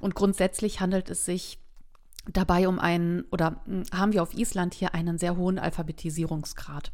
und 0.00 0.14
grundsätzlich 0.14 0.80
handelt 0.80 1.10
es 1.10 1.24
sich 1.24 1.58
dabei 2.30 2.68
um 2.68 2.78
einen, 2.78 3.24
oder 3.30 3.60
hm, 3.66 3.84
haben 3.92 4.12
wir 4.12 4.22
auf 4.22 4.34
Island 4.34 4.74
hier 4.74 4.94
einen 4.94 5.18
sehr 5.18 5.36
hohen 5.36 5.58
Alphabetisierungsgrad. 5.58 6.92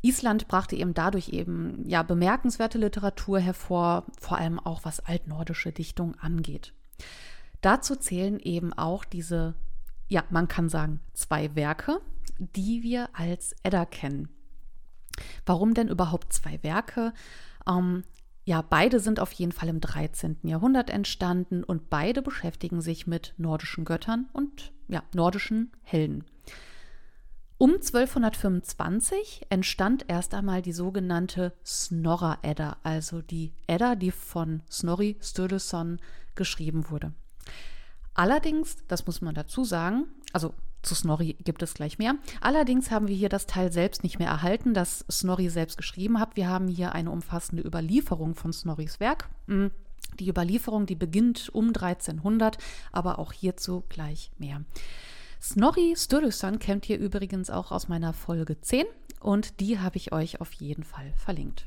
Island 0.00 0.46
brachte 0.46 0.76
eben 0.76 0.94
dadurch 0.94 1.30
eben 1.30 1.84
ja 1.88 2.02
bemerkenswerte 2.02 2.78
Literatur 2.78 3.40
hervor, 3.40 4.04
vor 4.20 4.38
allem 4.38 4.60
auch 4.60 4.84
was 4.84 5.00
altnordische 5.00 5.72
Dichtung 5.72 6.14
angeht. 6.20 6.72
Dazu 7.60 7.96
zählen 7.96 8.38
eben 8.40 8.72
auch 8.72 9.04
diese, 9.04 9.54
ja, 10.08 10.24
man 10.30 10.48
kann 10.48 10.68
sagen, 10.68 11.00
zwei 11.12 11.54
Werke, 11.54 12.00
die 12.38 12.82
wir 12.82 13.08
als 13.12 13.54
Edda 13.62 13.84
kennen. 13.84 14.28
Warum 15.44 15.74
denn 15.74 15.88
überhaupt 15.88 16.32
zwei 16.32 16.62
Werke? 16.62 17.12
Ähm, 17.66 18.04
ja, 18.44 18.62
beide 18.62 19.00
sind 19.00 19.20
auf 19.20 19.32
jeden 19.32 19.52
Fall 19.52 19.68
im 19.68 19.80
13. 19.80 20.38
Jahrhundert 20.44 20.88
entstanden 20.88 21.64
und 21.64 21.90
beide 21.90 22.22
beschäftigen 22.22 22.80
sich 22.80 23.06
mit 23.06 23.34
nordischen 23.36 23.84
Göttern 23.84 24.28
und 24.32 24.72
ja, 24.88 25.02
nordischen 25.12 25.72
Helden. 25.82 26.24
Um 27.58 27.72
1225 27.72 29.46
entstand 29.50 30.04
erst 30.06 30.32
einmal 30.32 30.62
die 30.62 30.72
sogenannte 30.72 31.52
Snorra-Edda, 31.66 32.76
also 32.84 33.20
die 33.20 33.52
Edda, 33.66 33.96
die 33.96 34.12
von 34.12 34.62
Snorri 34.70 35.16
Sturluson 35.20 35.98
geschrieben 36.36 36.88
wurde. 36.88 37.12
Allerdings, 38.14 38.76
das 38.88 39.06
muss 39.06 39.20
man 39.20 39.34
dazu 39.34 39.64
sagen, 39.64 40.06
also 40.32 40.52
zu 40.82 40.94
Snorri 40.94 41.34
gibt 41.44 41.62
es 41.62 41.74
gleich 41.74 41.98
mehr. 41.98 42.16
Allerdings 42.40 42.90
haben 42.90 43.08
wir 43.08 43.14
hier 43.14 43.28
das 43.28 43.46
Teil 43.46 43.72
selbst 43.72 44.02
nicht 44.02 44.18
mehr 44.18 44.28
erhalten, 44.28 44.74
das 44.74 45.04
Snorri 45.10 45.48
selbst 45.48 45.76
geschrieben 45.76 46.20
hat. 46.20 46.36
Wir 46.36 46.48
haben 46.48 46.68
hier 46.68 46.92
eine 46.92 47.10
umfassende 47.10 47.62
Überlieferung 47.62 48.34
von 48.34 48.52
Snorris 48.52 49.00
Werk. 49.00 49.28
Hm, 49.46 49.70
die 50.18 50.28
Überlieferung, 50.28 50.86
die 50.86 50.94
beginnt 50.94 51.50
um 51.52 51.68
1300, 51.68 52.58
aber 52.92 53.18
auch 53.18 53.32
hierzu 53.32 53.84
gleich 53.88 54.30
mehr. 54.38 54.62
Snorri 55.40 55.94
Sturluson 55.96 56.58
kennt 56.58 56.88
ihr 56.88 56.98
übrigens 56.98 57.50
auch 57.50 57.70
aus 57.70 57.88
meiner 57.88 58.12
Folge 58.12 58.60
10. 58.60 58.86
und 59.20 59.60
die 59.60 59.78
habe 59.78 59.96
ich 59.96 60.12
euch 60.12 60.40
auf 60.40 60.52
jeden 60.52 60.82
Fall 60.82 61.12
verlinkt. 61.16 61.66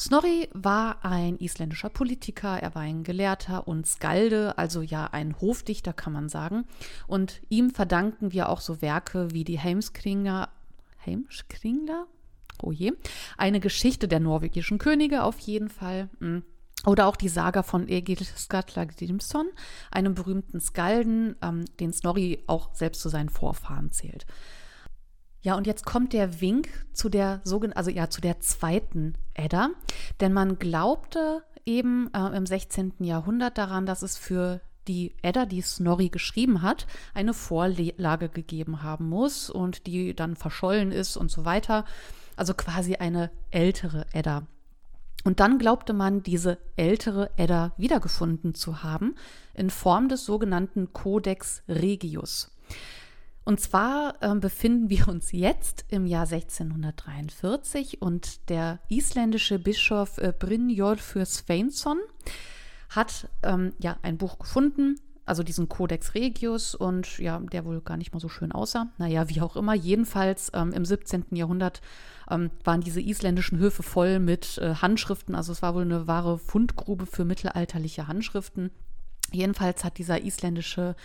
Snorri 0.00 0.48
war 0.54 1.04
ein 1.04 1.36
isländischer 1.36 1.90
Politiker, 1.90 2.58
er 2.58 2.74
war 2.74 2.80
ein 2.80 3.04
Gelehrter 3.04 3.68
und 3.68 3.86
Skalde, 3.86 4.56
also 4.56 4.80
ja 4.80 5.04
ein 5.04 5.38
Hofdichter 5.42 5.92
kann 5.92 6.14
man 6.14 6.30
sagen. 6.30 6.64
Und 7.06 7.42
ihm 7.50 7.68
verdanken 7.68 8.32
wir 8.32 8.48
auch 8.48 8.62
so 8.62 8.80
Werke 8.80 9.32
wie 9.32 9.44
die 9.44 9.60
Heimskringla, 9.60 10.48
Heimskringla? 11.04 12.06
Oh 12.62 12.72
je, 12.72 12.94
eine 13.36 13.60
Geschichte 13.60 14.08
der 14.08 14.20
norwegischen 14.20 14.78
Könige 14.78 15.22
auf 15.22 15.38
jeden 15.38 15.68
Fall. 15.68 16.08
Hm. 16.20 16.44
Oder 16.86 17.06
auch 17.06 17.16
die 17.16 17.28
Saga 17.28 17.62
von 17.62 17.86
Egil 17.86 18.24
Skallagrimsson, 18.24 19.48
einem 19.90 20.14
berühmten 20.14 20.60
Skalden, 20.60 21.36
ähm, 21.42 21.66
den 21.78 21.92
Snorri 21.92 22.42
auch 22.46 22.74
selbst 22.74 23.02
zu 23.02 23.10
seinen 23.10 23.28
Vorfahren 23.28 23.92
zählt. 23.92 24.24
Ja, 25.42 25.56
und 25.56 25.66
jetzt 25.66 25.86
kommt 25.86 26.12
der 26.12 26.40
Wink 26.40 26.68
zu 26.92 27.08
der 27.08 27.40
sogenannten, 27.44 27.78
also 27.78 27.90
ja, 27.90 28.10
zu 28.10 28.20
der 28.20 28.40
zweiten 28.40 29.14
Edda, 29.34 29.70
denn 30.20 30.32
man 30.32 30.58
glaubte 30.58 31.42
eben 31.64 32.10
äh, 32.14 32.36
im 32.36 32.44
16. 32.44 32.94
Jahrhundert 33.00 33.56
daran, 33.56 33.86
dass 33.86 34.02
es 34.02 34.18
für 34.18 34.60
die 34.88 35.14
Edda, 35.22 35.46
die 35.46 35.62
Snorri 35.62 36.08
geschrieben 36.08 36.62
hat, 36.62 36.86
eine 37.14 37.32
Vorlage 37.32 38.28
gegeben 38.28 38.82
haben 38.82 39.08
muss 39.08 39.48
und 39.50 39.86
die 39.86 40.14
dann 40.14 40.36
verschollen 40.36 40.90
ist 40.92 41.16
und 41.16 41.30
so 41.30 41.44
weiter. 41.44 41.84
Also 42.36 42.54
quasi 42.54 42.96
eine 42.96 43.30
ältere 43.50 44.06
Edda. 44.12 44.46
Und 45.22 45.40
dann 45.40 45.58
glaubte 45.58 45.92
man, 45.92 46.22
diese 46.22 46.58
ältere 46.76 47.30
Edda 47.36 47.72
wiedergefunden 47.76 48.54
zu 48.54 48.82
haben 48.82 49.14
in 49.54 49.68
Form 49.68 50.08
des 50.08 50.24
sogenannten 50.24 50.92
Codex 50.92 51.62
Regius. 51.68 52.50
Und 53.44 53.60
zwar 53.60 54.14
äh, 54.20 54.34
befinden 54.34 54.90
wir 54.90 55.08
uns 55.08 55.32
jetzt 55.32 55.84
im 55.88 56.06
Jahr 56.06 56.26
1643 56.30 58.02
und 58.02 58.48
der 58.48 58.80
isländische 58.88 59.58
Bischof 59.58 60.18
äh, 60.18 60.32
Brynjolfur 60.38 61.24
Sveinsson 61.24 61.98
hat 62.90 63.28
ähm, 63.42 63.72
ja 63.78 63.96
ein 64.02 64.18
Buch 64.18 64.38
gefunden, 64.38 64.96
also 65.24 65.42
diesen 65.42 65.68
Codex 65.68 66.14
Regius 66.14 66.74
und 66.74 67.18
ja, 67.18 67.38
der 67.38 67.64
wohl 67.64 67.80
gar 67.80 67.96
nicht 67.96 68.12
mal 68.12 68.20
so 68.20 68.28
schön 68.28 68.52
aussah. 68.52 68.88
Naja, 68.98 69.28
wie 69.28 69.40
auch 69.40 69.56
immer. 69.56 69.74
Jedenfalls 69.74 70.50
ähm, 70.54 70.72
im 70.72 70.84
17. 70.84 71.26
Jahrhundert 71.30 71.80
ähm, 72.28 72.50
waren 72.64 72.80
diese 72.80 73.00
isländischen 73.00 73.58
Höfe 73.58 73.82
voll 73.82 74.18
mit 74.18 74.58
äh, 74.58 74.74
Handschriften. 74.74 75.34
Also 75.34 75.52
es 75.52 75.62
war 75.62 75.74
wohl 75.74 75.82
eine 75.82 76.06
wahre 76.06 76.38
Fundgrube 76.38 77.06
für 77.06 77.24
mittelalterliche 77.24 78.08
Handschriften. 78.08 78.70
Jedenfalls 79.32 79.84
hat 79.84 79.98
dieser 79.98 80.22
isländische 80.22 80.96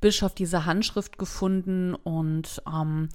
Bischof 0.00 0.34
diese 0.34 0.66
Handschrift 0.66 1.18
gefunden 1.18 1.94
und 1.94 2.62
ähm, 2.66 3.08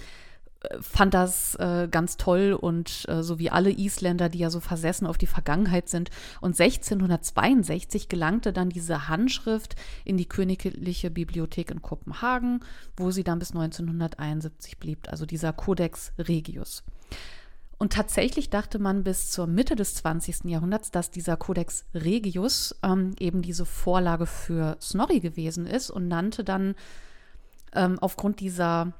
fand 0.81 1.13
das 1.13 1.55
äh, 1.55 1.87
ganz 1.89 2.17
toll 2.17 2.57
und 2.59 3.05
äh, 3.07 3.23
so 3.23 3.39
wie 3.39 3.49
alle 3.49 3.71
Isländer, 3.71 4.29
die 4.29 4.39
ja 4.39 4.49
so 4.49 4.59
versessen 4.59 5.07
auf 5.07 5.17
die 5.17 5.27
Vergangenheit 5.27 5.89
sind. 5.89 6.09
Und 6.41 6.59
1662 6.59 8.09
gelangte 8.09 8.53
dann 8.53 8.69
diese 8.69 9.07
Handschrift 9.07 9.75
in 10.03 10.17
die 10.17 10.27
Königliche 10.27 11.11
Bibliothek 11.11 11.71
in 11.71 11.81
Kopenhagen, 11.81 12.61
wo 12.97 13.11
sie 13.11 13.23
dann 13.23 13.39
bis 13.39 13.51
1971 13.51 14.79
blieb, 14.79 15.07
also 15.09 15.25
dieser 15.25 15.53
Codex 15.53 16.13
Regius. 16.17 16.83
Und 17.77 17.93
tatsächlich 17.93 18.49
dachte 18.49 18.79
man 18.79 19.03
bis 19.03 19.31
zur 19.31 19.47
Mitte 19.47 19.75
des 19.75 19.95
20. 19.95 20.45
Jahrhunderts, 20.45 20.91
dass 20.91 21.11
dieser 21.11 21.35
Codex 21.35 21.85
Regius 21.93 22.75
ähm, 22.83 23.15
eben 23.19 23.41
diese 23.41 23.65
Vorlage 23.65 24.25
für 24.25 24.77
Snorri 24.81 25.19
gewesen 25.19 25.65
ist 25.65 25.89
und 25.89 26.07
nannte 26.07 26.43
dann 26.43 26.75
ähm, 27.73 27.99
aufgrund 27.99 28.39
dieser, 28.39 28.93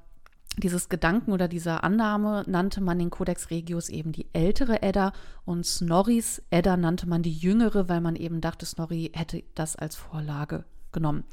dieses 0.58 0.90
Gedanken 0.90 1.32
oder 1.32 1.48
dieser 1.48 1.86
Annahme, 1.86 2.44
nannte 2.48 2.82
man 2.82 3.00
den 3.00 3.10
Codex 3.10 3.50
Regius 3.50 3.88
eben 3.88 4.12
die 4.12 4.28
ältere 4.34 4.82
Edda 4.82 5.14
und 5.46 5.66
Snorris 5.66 6.42
Edda 6.50 6.76
nannte 6.76 7.08
man 7.08 7.24
die 7.24 7.34
jüngere, 7.34 7.88
weil 7.88 8.02
man 8.02 8.18
eben 8.18 8.42
dachte, 8.42 8.66
Snorri 8.66 9.12
hätte 9.14 9.44
das 9.56 9.78
als 9.78 9.96
Vorlage 9.96 10.66
genommen. 10.92 11.24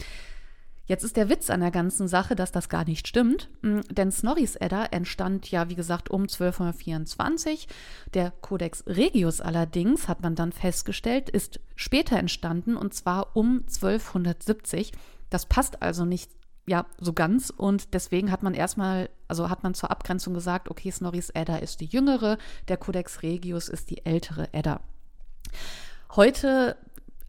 Jetzt 0.92 1.04
ist 1.04 1.16
der 1.16 1.30
Witz 1.30 1.49
an 1.49 1.61
der 1.61 1.70
ganzen 1.70 2.06
Sache, 2.06 2.37
dass 2.37 2.52
das 2.52 2.68
gar 2.68 2.84
nicht 2.84 3.08
stimmt, 3.08 3.49
mm, 3.62 3.80
denn 3.90 4.12
Snorris 4.12 4.56
Edda 4.56 4.84
entstand 4.84 5.50
ja, 5.50 5.70
wie 5.70 5.75
gesagt, 5.75 6.11
um 6.11 6.25
1224. 6.25 7.66
Der 8.12 8.30
Codex 8.42 8.84
Regius 8.87 9.40
allerdings, 9.40 10.06
hat 10.06 10.20
man 10.20 10.34
dann 10.34 10.52
festgestellt, 10.52 11.30
ist 11.30 11.61
später 11.76 12.18
entstanden 12.18 12.76
und 12.76 12.92
zwar 12.92 13.34
um 13.34 13.61
1270. 13.61 14.92
Das 15.30 15.46
passt 15.46 15.80
also 15.80 16.04
nicht 16.04 16.30
ja, 16.66 16.84
so 16.99 17.14
ganz. 17.14 17.49
Und 17.49 17.94
deswegen 17.94 18.30
hat 18.30 18.42
man 18.42 18.52
erstmal, 18.52 19.08
also 19.28 19.49
hat 19.49 19.62
man 19.62 19.72
zur 19.72 19.90
Abgrenzung 19.90 20.34
gesagt, 20.34 20.70
okay, 20.70 20.90
Snorris 20.90 21.30
Edda 21.30 21.56
ist 21.56 21.80
die 21.80 21.87
jüngere, 21.87 22.37
der 22.68 22.76
Codex 22.76 23.22
Regius 23.22 23.70
ist 23.70 23.88
die 23.88 24.04
ältere 24.04 24.52
Edda. 24.52 24.82
Heute 26.14 26.76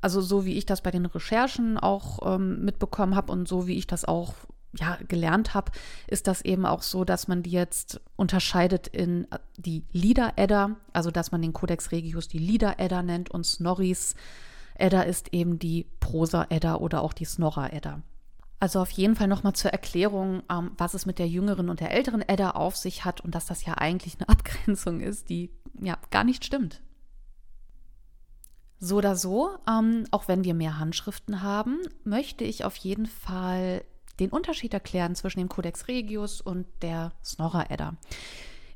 also 0.03 0.21
so 0.21 0.45
wie 0.45 0.57
ich 0.57 0.65
das 0.65 0.81
bei 0.81 0.91
den 0.91 1.05
Recherchen 1.05 1.77
auch 1.77 2.35
ähm, 2.35 2.65
mitbekommen 2.65 3.15
habe 3.15 3.31
und 3.31 3.47
so 3.47 3.67
wie 3.67 3.77
ich 3.77 3.87
das 3.87 4.05
auch 4.05 4.33
ja, 4.75 4.97
gelernt 5.07 5.53
habe, 5.53 5.71
ist 6.07 6.27
das 6.27 6.41
eben 6.41 6.65
auch 6.65 6.81
so, 6.81 7.05
dass 7.05 7.27
man 7.27 7.43
die 7.43 7.51
jetzt 7.51 8.01
unterscheidet 8.15 8.87
in 8.87 9.31
äh, 9.31 9.39
die 9.57 9.83
Lieder-Edda, 9.91 10.75
also 10.91 11.09
dass 11.09 11.31
man 11.31 11.41
den 11.41 11.53
Codex 11.53 11.91
Regius 11.91 12.27
die 12.27 12.39
Lieder-Edda 12.39 13.01
nennt 13.01 13.31
und 13.31 13.45
Snorris 13.45 14.15
Edda 14.75 15.03
ist 15.03 15.33
eben 15.33 15.59
die 15.59 15.85
Prosa-Edda 15.99 16.75
oder 16.75 17.01
auch 17.01 17.13
die 17.13 17.25
Snorra-Edda. 17.25 18.01
Also 18.59 18.79
auf 18.81 18.89
jeden 18.91 19.15
Fall 19.15 19.27
nochmal 19.27 19.53
zur 19.53 19.71
Erklärung, 19.71 20.43
ähm, 20.51 20.71
was 20.77 20.95
es 20.95 21.05
mit 21.05 21.17
der 21.17 21.29
jüngeren 21.29 21.69
und 21.69 21.79
der 21.79 21.91
älteren 21.91 22.21
Edda 22.21 22.51
auf 22.51 22.75
sich 22.75 23.05
hat 23.05 23.21
und 23.21 23.35
dass 23.35 23.45
das 23.45 23.65
ja 23.65 23.75
eigentlich 23.75 24.17
eine 24.19 24.27
Abgrenzung 24.29 24.99
ist, 24.99 25.29
die 25.29 25.51
ja 25.79 25.97
gar 26.11 26.25
nicht 26.25 26.43
stimmt. 26.43 26.81
So 28.85 28.97
oder 28.97 29.15
so, 29.15 29.51
ähm, 29.65 30.03
auch 30.11 30.27
wenn 30.27 30.43
wir 30.43 30.53
mehr 30.53 30.77
Handschriften 30.77 31.41
haben, 31.41 31.79
möchte 32.03 32.43
ich 32.43 32.65
auf 32.65 32.75
jeden 32.75 33.05
Fall 33.05 33.85
den 34.19 34.29
Unterschied 34.29 34.73
erklären 34.73 35.15
zwischen 35.15 35.39
dem 35.39 35.47
Codex 35.47 35.87
Regius 35.87 36.41
und 36.41 36.65
der 36.81 37.13
Snorra 37.23 37.67
Edda. 37.69 37.95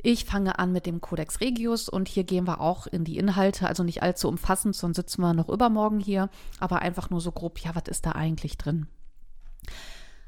Ich 0.01 0.23
fange 0.23 0.59
an 0.59 0.71
mit 0.71 0.85
dem 0.85 1.01
Codex 1.01 1.41
Regius 1.41 1.89
und 1.89 2.07
hier 2.07 2.23
gehen 2.23 2.47
wir 2.47 2.61
auch 2.61 2.87
in 2.87 3.03
die 3.03 3.17
Inhalte, 3.17 3.67
also 3.67 3.83
nicht 3.83 4.01
allzu 4.01 4.29
umfassend, 4.29 4.77
sonst 4.77 4.95
sitzen 4.95 5.19
wir 5.19 5.33
noch 5.33 5.49
übermorgen 5.49 5.99
hier, 5.99 6.29
aber 6.57 6.81
einfach 6.81 7.09
nur 7.09 7.19
so 7.19 7.33
grob, 7.33 7.59
ja, 7.59 7.75
was 7.75 7.89
ist 7.89 8.05
da 8.05 8.13
eigentlich 8.13 8.57
drin? 8.57 8.87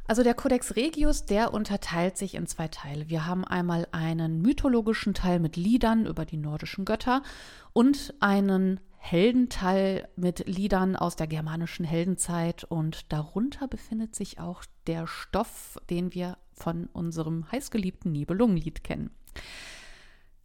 Also 0.09 0.23
der 0.23 0.33
Codex 0.33 0.75
Regius, 0.75 1.25
der 1.25 1.53
unterteilt 1.53 2.17
sich 2.17 2.35
in 2.35 2.47
zwei 2.47 2.67
Teile. 2.67 3.07
Wir 3.07 3.25
haben 3.27 3.45
einmal 3.45 3.87
einen 3.93 4.41
mythologischen 4.41 5.13
Teil 5.13 5.39
mit 5.39 5.55
Liedern 5.55 6.05
über 6.05 6.25
die 6.25 6.35
nordischen 6.35 6.83
Götter 6.83 7.23
und 7.71 8.13
einen 8.19 8.81
Heldenteil 9.01 10.07
mit 10.15 10.45
Liedern 10.45 10.95
aus 10.95 11.15
der 11.15 11.25
germanischen 11.25 11.85
Heldenzeit 11.85 12.65
und 12.65 13.11
darunter 13.11 13.67
befindet 13.67 14.13
sich 14.13 14.39
auch 14.39 14.63
der 14.87 15.07
Stoff, 15.07 15.79
den 15.89 16.13
wir 16.13 16.37
von 16.51 16.87
unserem 16.87 17.49
heißgeliebten 17.51 18.11
Nibelungenlied 18.11 18.83
kennen. 18.83 19.09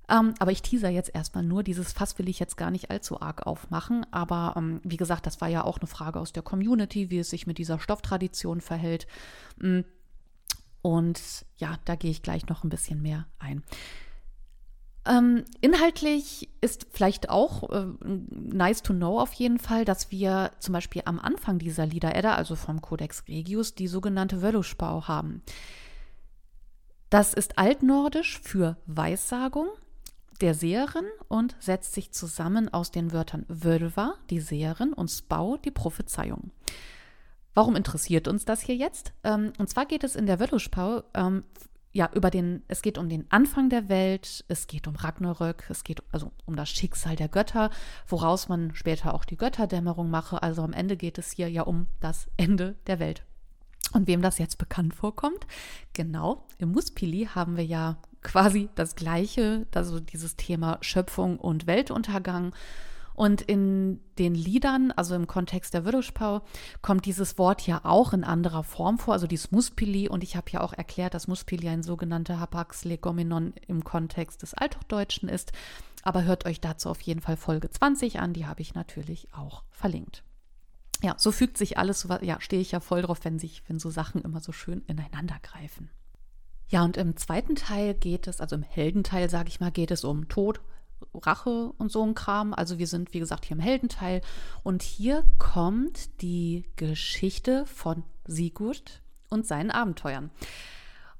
Ähm, 0.09 0.35
aber 0.39 0.53
ich 0.53 0.63
teaser 0.63 0.89
jetzt 0.89 1.15
erstmal 1.15 1.45
nur. 1.45 1.63
Dieses 1.63 1.93
Fass 1.93 2.19
will 2.19 2.29
ich 2.29 2.39
jetzt 2.39 2.57
gar 2.57 2.71
nicht 2.71 2.91
allzu 2.91 3.21
arg 3.21 3.47
aufmachen. 3.47 4.07
Aber 4.13 4.55
ähm, 4.57 4.81
wie 4.85 4.99
gesagt, 4.99 5.27
das 5.27 5.41
war 5.41 5.49
ja 5.49 5.65
auch 5.65 5.79
eine 5.79 5.87
Frage 5.87 6.21
aus 6.21 6.33
der 6.33 6.43
Community, 6.43 7.11
wie 7.11 7.19
es 7.19 7.31
sich 7.31 7.47
mit 7.47 7.59
dieser 7.59 7.79
Stofftradition 7.79 8.61
verhält. 8.61 9.07
Mm. 9.57 9.81
Und 10.83 11.47
ja, 11.57 11.79
da 11.87 11.97
gehe 11.97 12.11
ich 12.11 12.23
gleich 12.23 12.47
noch 12.47 12.63
ein 12.63 12.69
bisschen 12.69 13.01
mehr 13.01 13.27
ein. 13.39 13.63
Ähm, 15.07 15.45
inhaltlich 15.61 16.49
ist 16.63 16.87
vielleicht 16.91 17.29
auch 17.29 17.71
äh, 17.71 17.87
nice 18.05 18.83
to 18.83 18.95
know 18.95 19.21
auf 19.21 19.33
jeden 19.35 19.59
Fall, 19.59 19.85
dass 19.85 20.11
wir 20.11 20.53
zum 20.61 20.73
Beispiel 20.73 21.03
am 21.05 21.21
Anfang 21.21 21.59
dieser 21.59 21.85
Lieder 21.85 22.15
Edda, 22.15 22.35
also 22.35 22.57
vom 22.57 22.81
Codex 22.81 23.25
Regius, 23.29 23.75
die 23.75 23.87
sogenannte 23.87 24.41
Völuspau 24.41 25.07
haben. 25.07 25.43
Das 27.11 27.35
ist 27.35 27.59
altnordisch 27.59 28.41
für 28.41 28.77
Weissagung 28.87 29.69
der 30.41 30.55
Seherin 30.55 31.07
und 31.29 31.55
setzt 31.61 31.93
sich 31.93 32.13
zusammen 32.13 32.73
aus 32.73 32.91
den 32.91 33.13
Wörtern 33.13 33.47
Völva, 33.49 34.15
die 34.31 34.41
Seherin, 34.41 34.93
und 34.93 35.09
Spau, 35.09 35.57
die 35.59 35.71
Prophezeiung. 35.71 36.51
Warum 37.55 37.77
interessiert 37.77 38.27
uns 38.27 38.45
das 38.45 38.61
hier 38.61 38.75
jetzt? 38.75 39.13
Ähm, 39.23 39.53
und 39.59 39.69
zwar 39.69 39.87
geht 39.87 40.03
es 40.03 40.17
in 40.17 40.27
der 40.27 40.39
Völuspau 40.39 41.05
ähm, 41.15 41.45
ja, 41.95 42.11
über 42.13 42.31
den, 42.31 42.65
es 42.67 42.83
geht 42.83 42.99
um 42.99 43.09
den 43.09 43.25
Anfang 43.31 43.71
der 43.71 43.89
Welt, 43.89 44.45
es 44.49 44.67
geht 44.67 44.89
um 44.89 44.97
Ragnarök, 44.97 45.71
es 45.71 45.85
geht 45.85 46.03
also 46.11 46.33
um 46.45 46.57
das 46.57 46.69
Schicksal 46.69 47.15
der 47.15 47.29
Götter, 47.29 47.71
woraus 48.09 48.49
man 48.49 48.75
später 48.75 49.15
auch 49.15 49.25
die 49.25 49.37
Götterdämmerung 49.37 50.11
mache. 50.11 50.43
Also 50.43 50.63
am 50.63 50.73
Ende 50.73 50.97
geht 50.97 51.19
es 51.19 51.31
hier 51.31 51.49
ja 51.49 51.63
um 51.63 51.87
das 52.01 52.27
Ende 52.37 52.75
der 52.89 52.99
Welt. 52.99 53.23
Und 53.93 54.09
wem 54.09 54.23
das 54.23 54.39
jetzt 54.39 54.59
bekannt 54.59 54.93
vorkommt, 54.93 55.47
genau, 55.93 56.45
im 56.59 56.73
Muspili 56.73 57.29
haben 57.33 57.57
wir 57.57 57.65
ja 57.65 57.97
quasi 58.23 58.69
das 58.75 58.97
Gleiche, 58.97 59.65
also 59.73 60.01
dieses 60.01 60.35
Thema 60.35 60.79
Schöpfung 60.81 61.39
und 61.39 61.69
Weltuntergang. 61.69 62.55
Und 63.15 63.43
in 63.43 64.01
den 64.19 64.35
Liedern, 64.35 64.91
also 64.91 65.15
im 65.15 65.27
Kontext 65.27 65.73
der 65.73 65.85
Würdelspau, 65.85 66.43
kommt 66.83 67.07
dieses 67.07 67.39
Wort 67.39 67.67
ja 67.67 67.81
auch 67.85 68.13
in 68.13 68.25
anderer 68.25 68.65
Form 68.65 68.99
vor, 68.99 69.15
also 69.15 69.27
dieses 69.27 69.53
Muspili. 69.53 70.09
Und 70.09 70.25
ich 70.25 70.37
habe 70.37 70.51
ja 70.51 70.61
auch 70.61 70.73
erklärt, 70.73 71.15
dass 71.15 71.29
Muspili 71.29 71.69
ein 71.69 71.83
sogenannter 71.83 72.41
Hapax 72.41 72.85
legomenon 72.85 73.55
im 73.69 73.85
Kontext 73.85 74.43
des 74.43 74.55
Althochdeutschen 74.55 75.29
ist. 75.29 75.53
Aber 76.03 76.25
hört 76.25 76.45
euch 76.45 76.61
dazu 76.61 76.91
auf 76.91 77.01
jeden 77.01 77.21
Fall 77.21 77.37
Folge 77.37 77.71
20 77.71 78.19
an, 78.21 78.35
die 78.35 78.47
habe 78.47 78.61
ich 78.61 78.75
natürlich 78.75 79.29
auch 79.33 79.63
verlinkt. 79.71 80.25
Ja, 81.03 81.15
so 81.17 81.33
fügt 81.33 81.59
sich 81.59 81.79
alles, 81.79 82.07
ja, 82.23 82.41
stehe 82.41 82.63
ich 82.63 82.73
ja 82.73 82.81
voll 82.81 83.03
drauf, 83.03 83.21
wenn 83.25 83.39
sich, 83.39 83.63
wenn 83.69 83.79
so 83.79 83.91
Sachen 83.91 84.23
immer 84.23 84.41
so 84.41 84.53
schön 84.53 84.83
ineinander 84.87 85.37
greifen. 85.43 85.91
Ja, 86.69 86.83
und 86.83 86.97
im 86.97 87.17
zweiten 87.17 87.57
Teil 87.57 87.95
geht 87.95 88.27
es, 88.27 88.41
also 88.41 88.57
im 88.57 88.63
Heldenteil, 88.63 89.29
sage 89.29 89.49
ich 89.49 89.61
mal, 89.61 89.71
geht 89.71 89.91
es 89.91 90.05
um 90.05 90.29
Tod, 90.29 90.61
Rache 91.15 91.73
und 91.79 91.91
so 91.91 92.03
ein 92.03 92.15
Kram. 92.15 92.55
Also 92.55 92.79
wir 92.79 92.87
sind, 92.87 93.13
wie 93.13 93.19
gesagt, 93.19 93.45
hier 93.45 93.57
im 93.57 93.63
Heldenteil. 93.63 94.21
Und 94.63 94.83
hier 94.83 95.25
kommt 95.39 96.23
die 96.23 96.65
Geschichte 96.77 97.67
von 97.67 98.05
Sigurd 98.27 99.03
und 99.29 99.47
seinen 99.47 99.71
Abenteuern. 99.71 100.31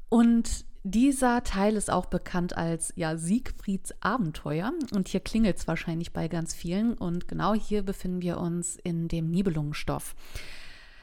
Und 0.09 0.65
dieser 0.85 1.43
Teil 1.43 1.77
ist 1.77 1.91
auch 1.91 2.07
bekannt 2.07 2.57
als 2.57 2.93
ja, 2.95 3.17
Siegfrieds 3.17 3.95
Abenteuer. 4.01 4.73
Und 4.95 5.09
hier 5.09 5.21
klingelt 5.21 5.57
es 5.57 5.67
wahrscheinlich 5.67 6.13
bei 6.13 6.29
ganz 6.29 6.55
vielen. 6.55 6.95
Und 6.95 7.27
genau 7.27 7.55
hier 7.55 7.83
befinden 7.83 8.21
wir 8.21 8.39
uns 8.39 8.77
in 8.77 9.09
dem 9.09 9.31
Nibelungenstoff. 9.31 10.15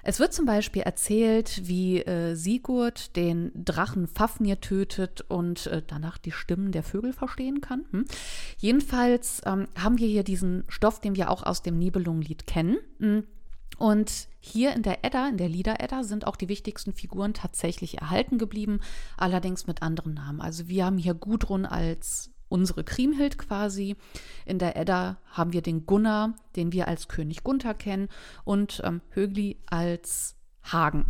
Es 0.04 0.20
wird 0.20 0.34
zum 0.34 0.46
Beispiel 0.46 0.82
erzählt, 0.82 1.68
wie 1.68 2.02
äh, 2.02 2.36
Sigurd 2.36 3.16
den 3.16 3.52
Drachen 3.54 4.08
Fafnir 4.08 4.60
tötet 4.60 5.22
und 5.22 5.68
äh, 5.68 5.82
danach 5.86 6.18
die 6.18 6.32
Stimmen 6.32 6.72
der 6.72 6.84
Vögel 6.84 7.14
verstehen 7.14 7.62
kann. 7.62 7.86
Hm? 7.92 8.06
Jedenfalls 8.58 9.42
ähm, 9.46 9.68
haben 9.78 9.98
wir 10.00 10.08
hier 10.08 10.24
diesen 10.24 10.64
Stoff, 10.68 11.00
den 11.00 11.16
wir 11.16 11.30
auch 11.30 11.44
aus 11.44 11.62
dem 11.62 11.78
Nibelungenlied 11.78 12.48
kennen. 12.48 12.78
Hm? 13.00 13.24
Und 13.78 14.28
hier 14.40 14.74
in 14.74 14.84
der 14.84 15.04
Edda, 15.04 15.28
in 15.30 15.38
der 15.38 15.50
Lieder-Edda, 15.50 16.04
sind 16.04 16.28
auch 16.28 16.36
die 16.36 16.50
wichtigsten 16.50 16.94
Figuren 16.94 17.34
tatsächlich 17.34 18.00
erhalten 18.00 18.38
geblieben, 18.38 18.80
allerdings 19.18 19.66
mit 19.66 19.82
anderen 19.82 20.14
Namen. 20.14 20.42
Also 20.42 20.68
wir 20.68 20.86
haben 20.86 20.98
hier 20.98 21.14
Gudrun 21.16 21.66
als 21.66 22.32
unsere 22.52 22.84
Kriemhild 22.84 23.38
quasi. 23.38 23.96
In 24.46 24.60
der 24.60 24.76
Edda 24.76 25.18
haben 25.32 25.54
wir 25.54 25.62
den 25.62 25.86
Gunnar, 25.86 26.36
den 26.56 26.72
wir 26.72 26.88
als 26.88 27.08
König 27.08 27.44
Gunther 27.44 27.74
kennen, 27.74 28.10
und 28.44 28.82
ähm, 28.84 29.02
Högli 29.10 29.58
als 29.68 30.36
Hagen. 30.64 31.06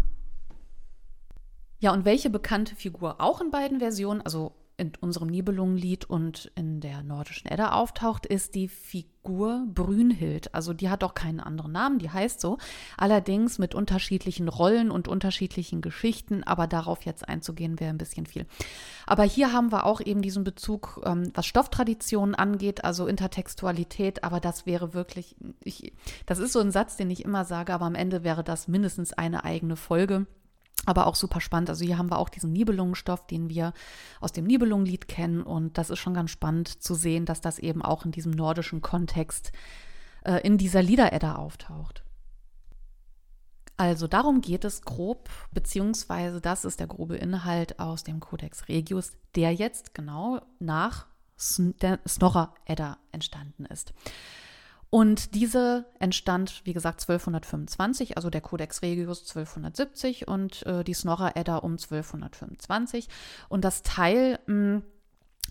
Ja, 1.79 1.91
und 1.91 2.05
welche 2.05 2.29
bekannte 2.29 2.75
Figur 2.75 3.19
auch 3.19 3.41
in 3.41 3.49
beiden 3.49 3.79
Versionen, 3.79 4.21
also 4.21 4.53
in 4.81 4.93
unserem 4.99 5.27
Nibelungenlied 5.27 6.05
und 6.09 6.51
in 6.55 6.81
der 6.81 7.03
nordischen 7.03 7.49
Edda 7.51 7.73
auftaucht, 7.73 8.25
ist 8.25 8.55
die 8.55 8.67
Figur 8.67 9.67
Brünhild. 9.67 10.55
Also 10.55 10.73
die 10.73 10.89
hat 10.89 11.03
auch 11.03 11.13
keinen 11.13 11.39
anderen 11.39 11.71
Namen, 11.71 11.99
die 11.99 12.09
heißt 12.09 12.41
so. 12.41 12.57
Allerdings 12.97 13.59
mit 13.59 13.75
unterschiedlichen 13.75 14.47
Rollen 14.47 14.89
und 14.89 15.07
unterschiedlichen 15.07 15.81
Geschichten, 15.81 16.43
aber 16.43 16.65
darauf 16.65 17.05
jetzt 17.05 17.29
einzugehen 17.29 17.79
wäre 17.79 17.91
ein 17.91 17.99
bisschen 17.99 18.25
viel. 18.25 18.47
Aber 19.05 19.21
hier 19.21 19.53
haben 19.53 19.71
wir 19.71 19.85
auch 19.85 20.01
eben 20.01 20.23
diesen 20.23 20.43
Bezug, 20.43 20.99
ähm, 21.05 21.31
was 21.35 21.45
Stofftraditionen 21.45 22.33
angeht, 22.33 22.83
also 22.83 23.05
Intertextualität, 23.05 24.23
aber 24.23 24.39
das 24.39 24.65
wäre 24.65 24.95
wirklich, 24.95 25.35
ich, 25.63 25.93
das 26.25 26.39
ist 26.39 26.53
so 26.53 26.59
ein 26.59 26.71
Satz, 26.71 26.97
den 26.97 27.11
ich 27.11 27.23
immer 27.23 27.45
sage, 27.45 27.71
aber 27.71 27.85
am 27.85 27.95
Ende 27.95 28.23
wäre 28.23 28.43
das 28.43 28.67
mindestens 28.67 29.13
eine 29.13 29.43
eigene 29.43 29.75
Folge. 29.75 30.25
Aber 30.85 31.05
auch 31.07 31.15
super 31.15 31.41
spannend. 31.41 31.69
Also 31.69 31.85
hier 31.85 31.97
haben 31.97 32.09
wir 32.09 32.17
auch 32.17 32.29
diesen 32.29 32.51
Nibelungenstoff, 32.53 33.27
den 33.27 33.49
wir 33.49 33.73
aus 34.19 34.31
dem 34.31 34.45
Nibelungenlied 34.45 35.07
kennen. 35.07 35.43
Und 35.43 35.77
das 35.77 35.89
ist 35.89 35.99
schon 35.99 36.13
ganz 36.13 36.31
spannend 36.31 36.67
zu 36.81 36.95
sehen, 36.95 37.25
dass 37.25 37.41
das 37.41 37.59
eben 37.59 37.81
auch 37.81 38.05
in 38.05 38.11
diesem 38.11 38.31
nordischen 38.31 38.81
Kontext 38.81 39.51
äh, 40.23 40.39
in 40.45 40.57
dieser 40.57 40.81
Liederedda 40.81 41.35
auftaucht. 41.35 42.03
Also 43.77 44.07
darum 44.07 44.41
geht 44.41 44.63
es 44.63 44.83
grob, 44.83 45.29
beziehungsweise 45.51 46.39
das 46.39 46.65
ist 46.65 46.79
der 46.79 46.87
grobe 46.87 47.15
Inhalt 47.15 47.79
aus 47.79 48.03
dem 48.03 48.19
Codex 48.19 48.67
Regius, 48.67 49.13
der 49.35 49.53
jetzt 49.53 49.95
genau 49.95 50.41
nach 50.59 51.07
der 51.57 51.99
Snorra-Edda 52.07 52.99
entstanden 53.11 53.65
ist. 53.65 53.93
Und 54.91 55.35
diese 55.35 55.85
entstand, 55.99 56.61
wie 56.65 56.73
gesagt, 56.73 56.99
1225, 56.99 58.17
also 58.17 58.29
der 58.29 58.41
Codex 58.41 58.81
Regius 58.81 59.21
1270 59.21 60.27
und 60.27 60.65
äh, 60.65 60.83
die 60.83 60.93
Snorra 60.93 61.31
Edda 61.35 61.57
um 61.57 61.71
1225. 61.71 63.07
Und 63.47 63.63
das 63.63 63.83
Teil 63.83 64.37
mh, 64.47 64.53
hm, 64.53 64.83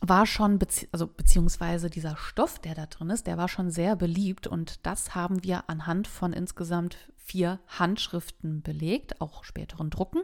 war 0.02 0.26
schon, 0.26 0.58
bezieh 0.58 0.88
also 0.92 1.06
beziehungsweise 1.06 1.88
dieser 1.88 2.18
Stoff, 2.18 2.58
der 2.58 2.74
da 2.74 2.84
drin 2.84 3.08
ist, 3.08 3.26
der 3.26 3.38
war 3.38 3.48
schon 3.48 3.70
sehr 3.70 3.96
beliebt 3.96 4.46
und 4.46 4.86
das 4.86 5.14
haben 5.14 5.42
wir 5.42 5.68
anhand 5.68 6.06
von 6.06 6.34
insgesamt 6.34 6.98
vier 7.16 7.60
Handschriften 7.66 8.60
belegt, 8.60 9.22
auch 9.22 9.44
späteren 9.44 9.88
Drucken. 9.88 10.20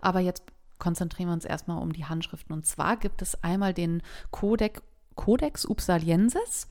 Aber 0.00 0.18
jetzt 0.18 0.42
konzentrieren 0.78 1.28
wir 1.28 1.34
uns 1.34 1.44
erstmal 1.44 1.82
um 1.82 1.92
die 1.92 2.06
Handschriften. 2.06 2.52
Und 2.52 2.66
zwar 2.66 2.96
gibt 2.96 3.22
es 3.22 3.42
einmal 3.42 3.74
den 3.74 4.02
Codex 4.30 4.82
Codex 5.18 5.64
Upsaliensis, 5.64 6.68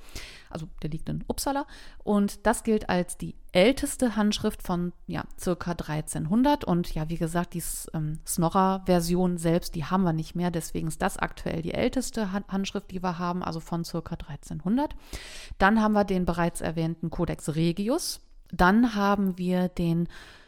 also 0.49 0.69
der 0.81 0.89
liegt 0.89 1.09
in 1.09 1.21
Uppsala, 1.27 1.67
und 2.05 2.45
das 2.47 2.63
gilt 2.63 2.89
als 2.89 3.17
die 3.17 3.35
älteste 3.51 4.15
Handschrift 4.15 4.63
von 4.63 4.93
ja, 5.05 5.25
circa 5.37 5.71
1300. 5.71 6.63
Und 6.63 6.95
ja, 6.95 7.09
wie 7.09 7.17
gesagt, 7.17 7.53
die 7.53 7.63
ähm, 7.93 8.19
Snorra-Version 8.25 9.37
selbst, 9.37 9.75
die 9.75 9.83
haben 9.83 10.03
wir 10.03 10.13
nicht 10.13 10.33
mehr, 10.33 10.49
deswegen 10.49 10.87
ist 10.87 11.01
das 11.01 11.17
aktuell 11.17 11.61
die 11.61 11.73
älteste 11.73 12.31
Handschrift, 12.31 12.89
die 12.91 13.03
wir 13.03 13.19
haben, 13.19 13.43
also 13.43 13.59
von 13.59 13.83
circa 13.83 14.15
1300. 14.15 14.95
Dann 15.57 15.81
haben 15.81 15.93
wir 15.93 16.05
den 16.05 16.23
bereits 16.23 16.61
erwähnten 16.61 17.09
Codex 17.09 17.53
Regius. 17.53 18.21
Dann 18.53 18.95
haben 18.95 19.37
wir 19.37 19.67
den 19.67 20.07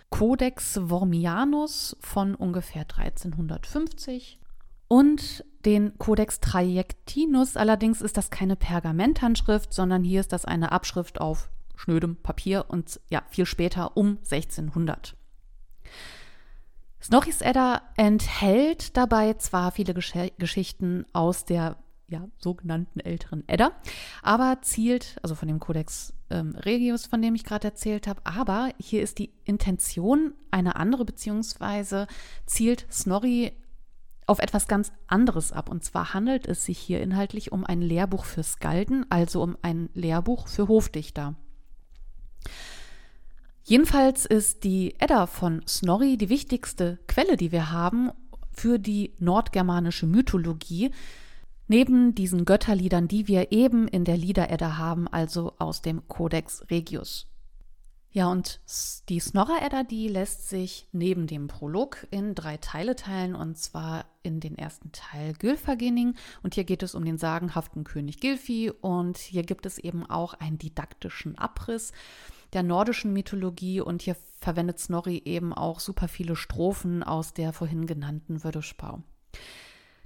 Codex 0.09 0.79
Wormianus 0.81 1.97
von 1.99 2.33
ungefähr 2.33 2.83
1350 2.83 4.39
und 4.87 5.43
den 5.65 5.97
Codex 5.97 6.39
Trajectinus. 6.39 7.57
Allerdings 7.57 8.01
ist 8.01 8.17
das 8.17 8.29
keine 8.29 8.55
Pergamenthandschrift, 8.55 9.73
sondern 9.73 10.03
hier 10.03 10.21
ist 10.21 10.33
das 10.33 10.45
eine 10.45 10.71
Abschrift 10.71 11.21
auf 11.21 11.49
schnödem 11.75 12.17
Papier 12.17 12.65
und 12.67 12.99
ja, 13.09 13.23
viel 13.29 13.45
später 13.45 13.95
um 13.95 14.17
1600. 14.17 15.15
Snorris 17.01 17.41
Edda 17.41 17.81
enthält 17.95 18.97
dabei 18.97 19.33
zwar 19.35 19.71
viele 19.71 19.93
Gesch 19.93 20.13
Geschichten 20.37 21.05
aus 21.13 21.45
der 21.45 21.77
ja, 22.09 22.27
sogenannten 22.39 22.99
älteren 22.99 23.47
Edda, 23.47 23.71
aber 24.23 24.57
zielt, 24.61 25.17
also 25.21 25.35
von 25.35 25.47
dem 25.47 25.59
Codex 25.59 26.13
ähm, 26.29 26.55
Regius, 26.55 27.05
von 27.05 27.21
dem 27.21 27.35
ich 27.35 27.43
gerade 27.43 27.67
erzählt 27.67 28.07
habe, 28.07 28.21
aber 28.25 28.71
hier 28.79 29.01
ist 29.01 29.19
die 29.19 29.31
Intention 29.45 30.33
eine 30.51 30.75
andere, 30.75 31.05
beziehungsweise 31.05 32.07
zielt 32.45 32.87
Snorri 32.91 33.53
auf 34.29 34.39
etwas 34.39 34.67
ganz 34.67 34.91
anderes 35.07 35.51
ab. 35.51 35.69
Und 35.69 35.83
zwar 35.83 36.13
handelt 36.13 36.47
es 36.47 36.63
sich 36.63 36.77
hier 36.77 37.01
inhaltlich 37.01 37.51
um 37.51 37.65
ein 37.65 37.81
Lehrbuch 37.81 38.25
für 38.25 38.43
Skalden, 38.43 39.05
also 39.09 39.41
um 39.41 39.57
ein 39.61 39.89
Lehrbuch 39.93 40.47
für 40.47 40.67
Hofdichter. 40.67 41.35
Jedenfalls 43.63 44.25
ist 44.25 44.63
die 44.63 44.95
Edda 44.99 45.27
von 45.27 45.61
Snorri 45.67 46.17
die 46.17 46.29
wichtigste 46.29 46.99
Quelle, 47.07 47.37
die 47.37 47.51
wir 47.51 47.71
haben 47.71 48.11
für 48.51 48.79
die 48.79 49.13
nordgermanische 49.19 50.07
Mythologie, 50.07 50.91
neben 51.67 52.15
diesen 52.15 52.45
Götterliedern, 52.45 53.07
die 53.07 53.27
wir 53.27 53.51
eben 53.51 53.87
in 53.87 54.05
der 54.05 54.17
Lieder-Edda 54.17 54.77
haben, 54.77 55.07
also 55.07 55.53
aus 55.59 55.81
dem 55.81 56.07
Codex 56.07 56.65
Regius. 56.69 57.28
Ja, 58.11 58.31
und 58.31 58.59
die 59.07 59.19
Snorra-Edda, 59.19 59.83
die 59.83 60.07
lässt 60.07 60.49
sich 60.49 60.87
neben 60.91 61.27
dem 61.27 61.47
Prolog 61.47 62.07
in 62.09 62.33
drei 62.33 62.57
Teile 62.57 62.95
teilen, 62.95 63.35
und 63.35 63.55
zwar 63.55 64.05
in 64.23 64.39
den 64.39 64.57
ersten 64.57 64.91
Teil 64.91 65.33
Gylfaginning. 65.33 66.15
Und 66.41 66.55
hier 66.55 66.63
geht 66.63 66.81
es 66.81 66.95
um 66.95 67.05
den 67.05 67.19
sagenhaften 67.19 67.83
König 67.83 68.19
Gylfi. 68.19 68.71
Und 68.81 69.19
hier 69.19 69.43
gibt 69.43 69.67
es 69.67 69.77
eben 69.77 70.09
auch 70.09 70.33
einen 70.33 70.57
didaktischen 70.57 71.37
Abriss 71.37 71.91
der 72.53 72.63
nordischen 72.63 73.13
Mythologie. 73.13 73.79
Und 73.79 74.01
hier 74.01 74.15
verwendet 74.41 74.79
Snorri 74.79 75.21
eben 75.25 75.53
auch 75.53 75.79
super 75.79 76.07
viele 76.07 76.35
Strophen 76.35 77.03
aus 77.03 77.33
der 77.33 77.53
vorhin 77.53 77.85
genannten 77.85 78.43
Würdespau. 78.43 79.03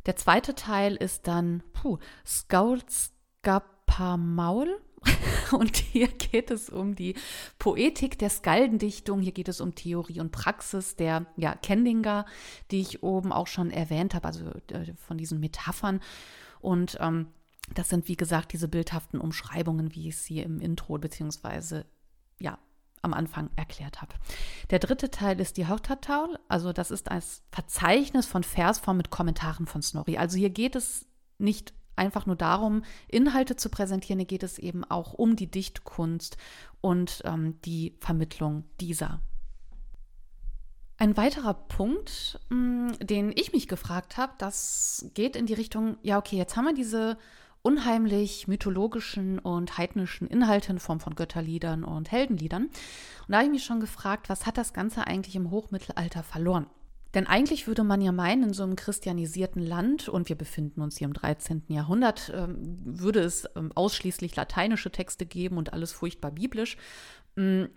Der 0.05 0.17
zweite 0.17 0.55
Teil 0.55 0.97
ist 0.97 1.27
dann 1.27 1.63
puh, 1.71 1.99
Skaulskapamaul 2.25 4.81
Und 5.51 5.77
hier 5.77 6.07
geht 6.07 6.51
es 6.51 6.69
um 6.69 6.95
die 6.95 7.15
Poetik 7.59 8.17
der 8.17 8.29
Skaldendichtung. 8.29 9.21
Hier 9.21 9.31
geht 9.31 9.47
es 9.47 9.61
um 9.61 9.75
Theorie 9.75 10.19
und 10.19 10.31
Praxis 10.31 10.95
der 10.95 11.25
ja, 11.37 11.55
Kendinger, 11.55 12.25
die 12.71 12.81
ich 12.81 13.03
oben 13.03 13.31
auch 13.31 13.47
schon 13.47 13.69
erwähnt 13.69 14.13
habe, 14.13 14.27
also 14.27 14.45
äh, 14.71 14.93
von 14.95 15.17
diesen 15.17 15.39
Metaphern. 15.39 15.99
Und 16.59 16.97
ähm, 17.01 17.27
das 17.73 17.89
sind, 17.89 18.07
wie 18.07 18.17
gesagt, 18.17 18.53
diese 18.53 18.67
bildhaften 18.67 19.19
Umschreibungen, 19.19 19.93
wie 19.95 20.09
ich 20.09 20.17
sie 20.17 20.39
im 20.39 20.59
Intro 20.59 20.97
beziehungsweise 20.97 21.85
ja 22.39 22.57
am 23.01 23.13
Anfang 23.13 23.49
erklärt 23.57 24.01
habe. 24.01 24.13
Der 24.69 24.79
dritte 24.79 25.11
Teil 25.11 25.39
ist 25.39 25.57
die 25.57 25.67
Haupttaul, 25.67 26.39
also 26.47 26.71
das 26.71 26.89
ist 26.89 27.11
ein 27.11 27.21
Verzeichnis 27.51 28.25
von 28.25 28.43
Versform 28.43 28.97
mit 28.97 29.09
Kommentaren 29.09 29.67
von 29.67 29.81
Snorri. 29.81 30.17
Also 30.17 30.37
hier 30.37 30.49
geht 30.49 30.75
es 30.75 31.05
nicht 31.37 31.73
einfach 31.95 32.25
nur 32.25 32.35
darum, 32.35 32.83
Inhalte 33.07 33.55
zu 33.55 33.69
präsentieren, 33.69 34.19
hier 34.19 34.27
geht 34.27 34.43
es 34.43 34.59
eben 34.59 34.83
auch 34.83 35.13
um 35.13 35.35
die 35.35 35.47
Dichtkunst 35.47 36.37
und 36.81 37.21
ähm, 37.25 37.59
die 37.65 37.95
Vermittlung 37.99 38.63
dieser. 38.79 39.19
Ein 40.97 41.17
weiterer 41.17 41.53
Punkt, 41.53 42.39
mh, 42.49 42.57
mm, 42.57 42.91
den 42.99 43.31
ich 43.35 43.51
mich 43.51 43.67
gefragt 43.67 44.17
habe, 44.17 44.33
das 44.37 45.09
geht 45.13 45.35
in 45.35 45.45
die 45.45 45.53
Richtung, 45.53 45.97
ja, 46.01 46.17
okay, 46.17 46.37
jetzt 46.37 46.55
haben 46.55 46.65
wir 46.65 46.73
diese 46.73 47.17
unheimlich 47.63 48.47
mythologischen 48.47 49.39
und 49.39 49.77
heidnischen 49.77 50.27
Inhalte 50.27 50.71
in 50.71 50.79
Form 50.79 50.99
von 50.99 51.15
Götterliedern 51.15 51.83
und 51.83 52.11
Heldenliedern. 52.11 52.63
Und 52.65 52.73
da 53.29 53.37
habe 53.37 53.45
ich 53.45 53.51
mich 53.51 53.63
schon 53.63 53.79
gefragt, 53.79 54.29
was 54.29 54.45
hat 54.45 54.57
das 54.57 54.73
Ganze 54.73 55.07
eigentlich 55.07 55.35
im 55.35 55.49
Hochmittelalter 55.49 56.23
verloren? 56.23 56.67
Denn 57.13 57.27
eigentlich 57.27 57.67
würde 57.67 57.83
man 57.83 58.01
ja 58.01 58.11
meinen, 58.11 58.43
in 58.43 58.53
so 58.53 58.63
einem 58.63 58.75
christianisierten 58.75 59.61
Land, 59.61 60.09
und 60.09 60.29
wir 60.29 60.35
befinden 60.35 60.81
uns 60.81 60.97
hier 60.97 61.05
im 61.05 61.13
13. 61.13 61.63
Jahrhundert, 61.67 62.31
ähm, 62.35 62.79
würde 62.83 63.19
es 63.21 63.47
ähm, 63.55 63.71
ausschließlich 63.73 64.35
lateinische 64.35 64.91
Texte 64.91 65.25
geben 65.25 65.57
und 65.57 65.73
alles 65.73 65.91
furchtbar 65.91 66.31
biblisch. 66.31 66.77
Ähm, 67.37 67.69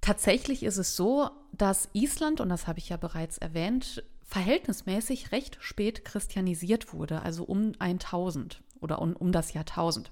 tatsächlich 0.00 0.62
ist 0.62 0.76
es 0.76 0.94
so, 0.94 1.30
dass 1.52 1.88
Island, 1.94 2.40
und 2.40 2.48
das 2.48 2.66
habe 2.68 2.78
ich 2.78 2.90
ja 2.90 2.96
bereits 2.96 3.38
erwähnt, 3.38 4.04
verhältnismäßig 4.22 5.32
recht 5.32 5.58
spät 5.60 6.04
christianisiert 6.04 6.92
wurde, 6.92 7.22
also 7.22 7.44
um 7.44 7.72
1000 7.78 8.62
oder 8.80 9.00
um, 9.00 9.14
um 9.14 9.32
das 9.32 9.52
Jahrtausend. 9.52 10.10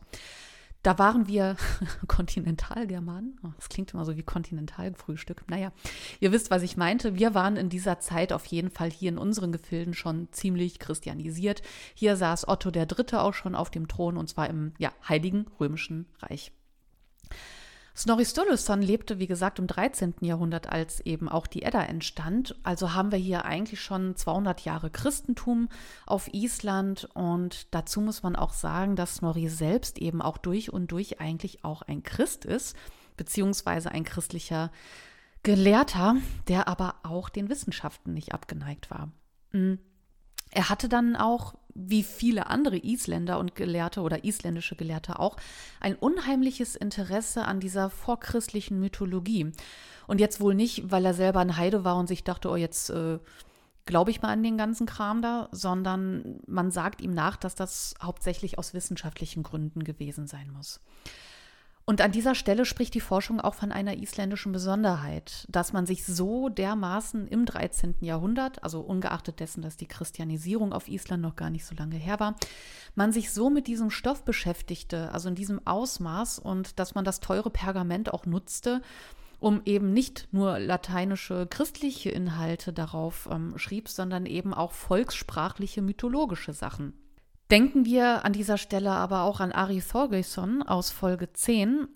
Da 0.83 0.99
waren 0.99 1.29
wir 1.29 1.57
Kontinentalgermanen. 2.09 3.39
Oh, 3.45 3.51
das 3.57 3.69
klingt 3.69 3.95
immer 3.95 4.05
so 4.05 4.17
wie 4.17 4.23
Kontinentalfrühstück. 4.23 5.45
Naja, 5.49 5.73
ihr 6.21 6.33
wisst, 6.33 6.51
was 6.51 6.63
ich 6.63 6.77
meinte. 6.77 7.15
Wir 7.15 7.35
waren 7.35 7.57
in 7.57 7.69
dieser 7.69 8.01
Zeit 8.01 8.33
auf 8.33 8.47
jeden 8.47 8.71
Fall 8.71 8.91
hier 8.91 9.11
in 9.11 9.19
unseren 9.19 9.53
Gefilden 9.53 9.95
schon 9.95 10.29
ziemlich 10.33 10.79
christianisiert. 10.79 11.63
Hier 11.95 12.17
saß 12.17 12.49
Otto 12.49 12.71
der 12.71 12.87
Dritte 12.87 13.21
auch 13.21 13.35
schon 13.35 13.55
auf 13.55 13.71
dem 13.71 13.87
Thron 13.87 14.17
und 14.17 14.29
zwar 14.29 14.51
im 14.51 14.73
ja, 14.79 14.93
Heiligen 15.09 15.47
Römischen 15.61 16.07
Reich. 16.19 16.53
Snorri 17.95 18.25
Sturluson 18.25 18.81
lebte, 18.81 19.19
wie 19.19 19.27
gesagt, 19.27 19.59
im 19.59 19.67
13. 19.67 20.15
Jahrhundert, 20.21 20.69
als 20.71 21.01
eben 21.01 21.29
auch 21.29 21.47
die 21.47 21.63
Edda 21.63 21.83
entstand. 21.83 22.57
Also 22.63 22.95
haben 22.95 23.13
wir 23.13 23.19
hier 23.19 23.45
eigentlich 23.45 23.83
schon 23.83 24.17
200 24.17 24.63
Jahre 24.63 24.91
Christentum 24.91 25.69
auf 26.07 26.33
Island. 26.33 27.09
Und 27.15 27.75
dazu 27.75 28.01
muss 28.01 28.23
man 28.23 28.35
auch 28.35 28.55
sagen, 28.55 28.97
dass 28.97 29.17
Snorri 29.17 29.49
selbst 29.49 29.99
eben 29.99 30.23
auch 30.23 30.39
durch 30.39 30.73
und 30.73 30.91
durch 30.91 31.21
eigentlich 31.21 31.65
auch 31.65 31.83
ein 31.83 32.03
Christ 32.03 32.47
ist, 32.47 32.77
beziehungsweise 33.17 33.91
ein 33.91 34.05
christlicher 34.05 34.71
Gelehrter, 35.43 36.17
der 36.49 36.69
aber 36.69 36.95
auch 37.03 37.29
den 37.29 37.51
Wissenschaften 37.51 38.15
nicht 38.15 38.33
abgeneigt 38.33 38.91
war. 38.91 39.11
Mhm. 39.53 39.79
Er 40.53 40.69
hatte 40.69 40.89
dann 40.89 41.17
auch, 41.17 41.55
wie 41.75 42.03
viele 42.03 42.49
andere 42.49 42.77
Isländer 42.77 43.39
und 43.39 43.55
Gelehrte 43.55 44.03
oder 44.03 44.25
isländische 44.25 44.77
Gelehrte 44.77 45.19
auch, 45.19 45.37
ein 45.81 45.95
unheimliches 45.95 46.77
Interesse 46.77 47.47
an 47.47 47.59
dieser 47.59 47.89
vorchristlichen 47.89 48.79
Mythologie. 48.79 49.53
Und 50.07 50.21
jetzt 50.21 50.41
wohl 50.41 50.55
nicht, 50.55 50.91
weil 50.91 51.07
er 51.07 51.15
selber 51.15 51.41
ein 51.41 51.57
Heide 51.57 51.85
war 51.85 51.97
und 51.97 52.07
sich 52.07 52.23
dachte, 52.23 52.51
oh, 52.51 52.57
jetzt 52.57 52.91
äh, 52.91 53.19
glaube 53.87 54.11
ich 54.11 54.21
mal 54.21 54.29
an 54.29 54.43
den 54.43 54.59
ganzen 54.59 54.87
Kram 54.87 55.23
da, 55.23 55.49
sondern 55.53 56.41
man 56.47 56.71
sagt 56.71 57.01
ihm 57.01 57.15
nach, 57.15 57.37
dass 57.37 57.55
das 57.55 57.95
hauptsächlich 58.03 58.59
aus 58.59 58.75
wissenschaftlichen 58.75 59.43
Gründen 59.43 59.85
gewesen 59.85 60.27
sein 60.27 60.51
muss. 60.51 60.81
Und 61.85 62.01
an 62.01 62.13
dieser 62.13 62.37
Stelle 62.37 62.65
spricht 62.65 62.95
die 62.95 63.01
Forschung 63.01 63.41
auch 63.41 63.55
von 63.55 63.73
einer 63.73 63.97
isländischen 63.97 64.53
Besonderheit, 64.53 65.47
dass 65.51 65.73
man 65.73 65.85
sich 65.85 66.07
so 66.07 66.49
dermaßen 66.49 67.27
im 67.27 67.45
13. 67.45 67.97
Jahrhundert, 68.01 68.63
also 68.63 68.81
ungeachtet 68.81 69.41
dessen, 69.41 69.63
dass 69.63 69.77
die 69.77 69.89
Christianisierung 69.89 70.73
auf 70.73 70.87
Island 70.87 71.23
noch 71.23 71.35
gar 71.35 71.51
nicht 71.51 71.65
so 71.65 71.75
lange 71.75 71.97
her 71.97 72.21
war, 72.21 72.37
man 72.95 73.13
sich 73.13 73.33
so 73.33 73.51
mit 73.51 73.67
diesem 73.67 73.91
Stoff 73.91 74.25
beschäftigte, 74.25 75.11
also 75.13 75.29
in 75.29 75.35
diesem 75.35 75.67
Ausmaß 75.67 76.39
und 76.39 76.79
dass 76.79 76.95
man 76.95 77.05
das 77.05 77.19
teure 77.19 77.51
Pergament 77.51 78.15
auch 78.15 78.27
nutzte, 78.27 78.81
um 79.41 79.61
eben 79.65 79.93
nicht 79.93 80.29
nur 80.31 80.61
lateinische 80.61 81.49
christliche 81.49 82.11
Inhalte 82.11 82.73
darauf 82.73 83.29
ähm, 83.29 83.59
schrieb, 83.59 83.89
sondern 83.89 84.25
eben 84.25 84.55
auch 84.55 84.71
volkssprachliche 84.71 85.83
mythologische 85.83 86.53
Sachen. 86.53 86.93
Denken 87.51 87.85
wir 87.85 88.25
an 88.25 88.33
dieser 88.33 88.57
Stelle 88.57 88.91
aber 88.91 89.23
auch 89.23 89.41
an 89.41 89.53
Ari 89.53 89.83
Thorgeirsson 89.83 90.63
aus 90.63 90.91
Folge 90.91 91.33
10. 91.33 91.89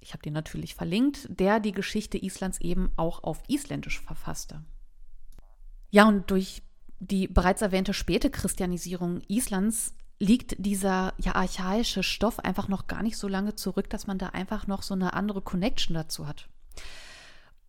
Ich 0.00 0.12
habe 0.12 0.22
den 0.22 0.32
natürlich 0.32 0.74
verlinkt, 0.74 1.28
der 1.28 1.60
die 1.60 1.72
Geschichte 1.72 2.18
Islands 2.18 2.60
eben 2.60 2.90
auch 2.96 3.22
auf 3.22 3.42
Isländisch 3.48 4.00
verfasste. 4.00 4.64
Ja, 5.90 6.06
und 6.08 6.30
durch 6.30 6.62
die 7.00 7.28
bereits 7.28 7.62
erwähnte 7.62 7.94
späte 7.94 8.30
Christianisierung 8.30 9.20
Islands 9.28 9.94
liegt 10.18 10.56
dieser 10.58 11.12
ja 11.18 11.34
archaische 11.34 12.02
Stoff 12.02 12.38
einfach 12.38 12.68
noch 12.68 12.86
gar 12.86 13.02
nicht 13.02 13.16
so 13.16 13.28
lange 13.28 13.54
zurück, 13.56 13.90
dass 13.90 14.06
man 14.06 14.18
da 14.18 14.28
einfach 14.28 14.66
noch 14.66 14.82
so 14.82 14.94
eine 14.94 15.12
andere 15.12 15.42
Connection 15.42 15.94
dazu 15.94 16.26
hat. 16.26 16.48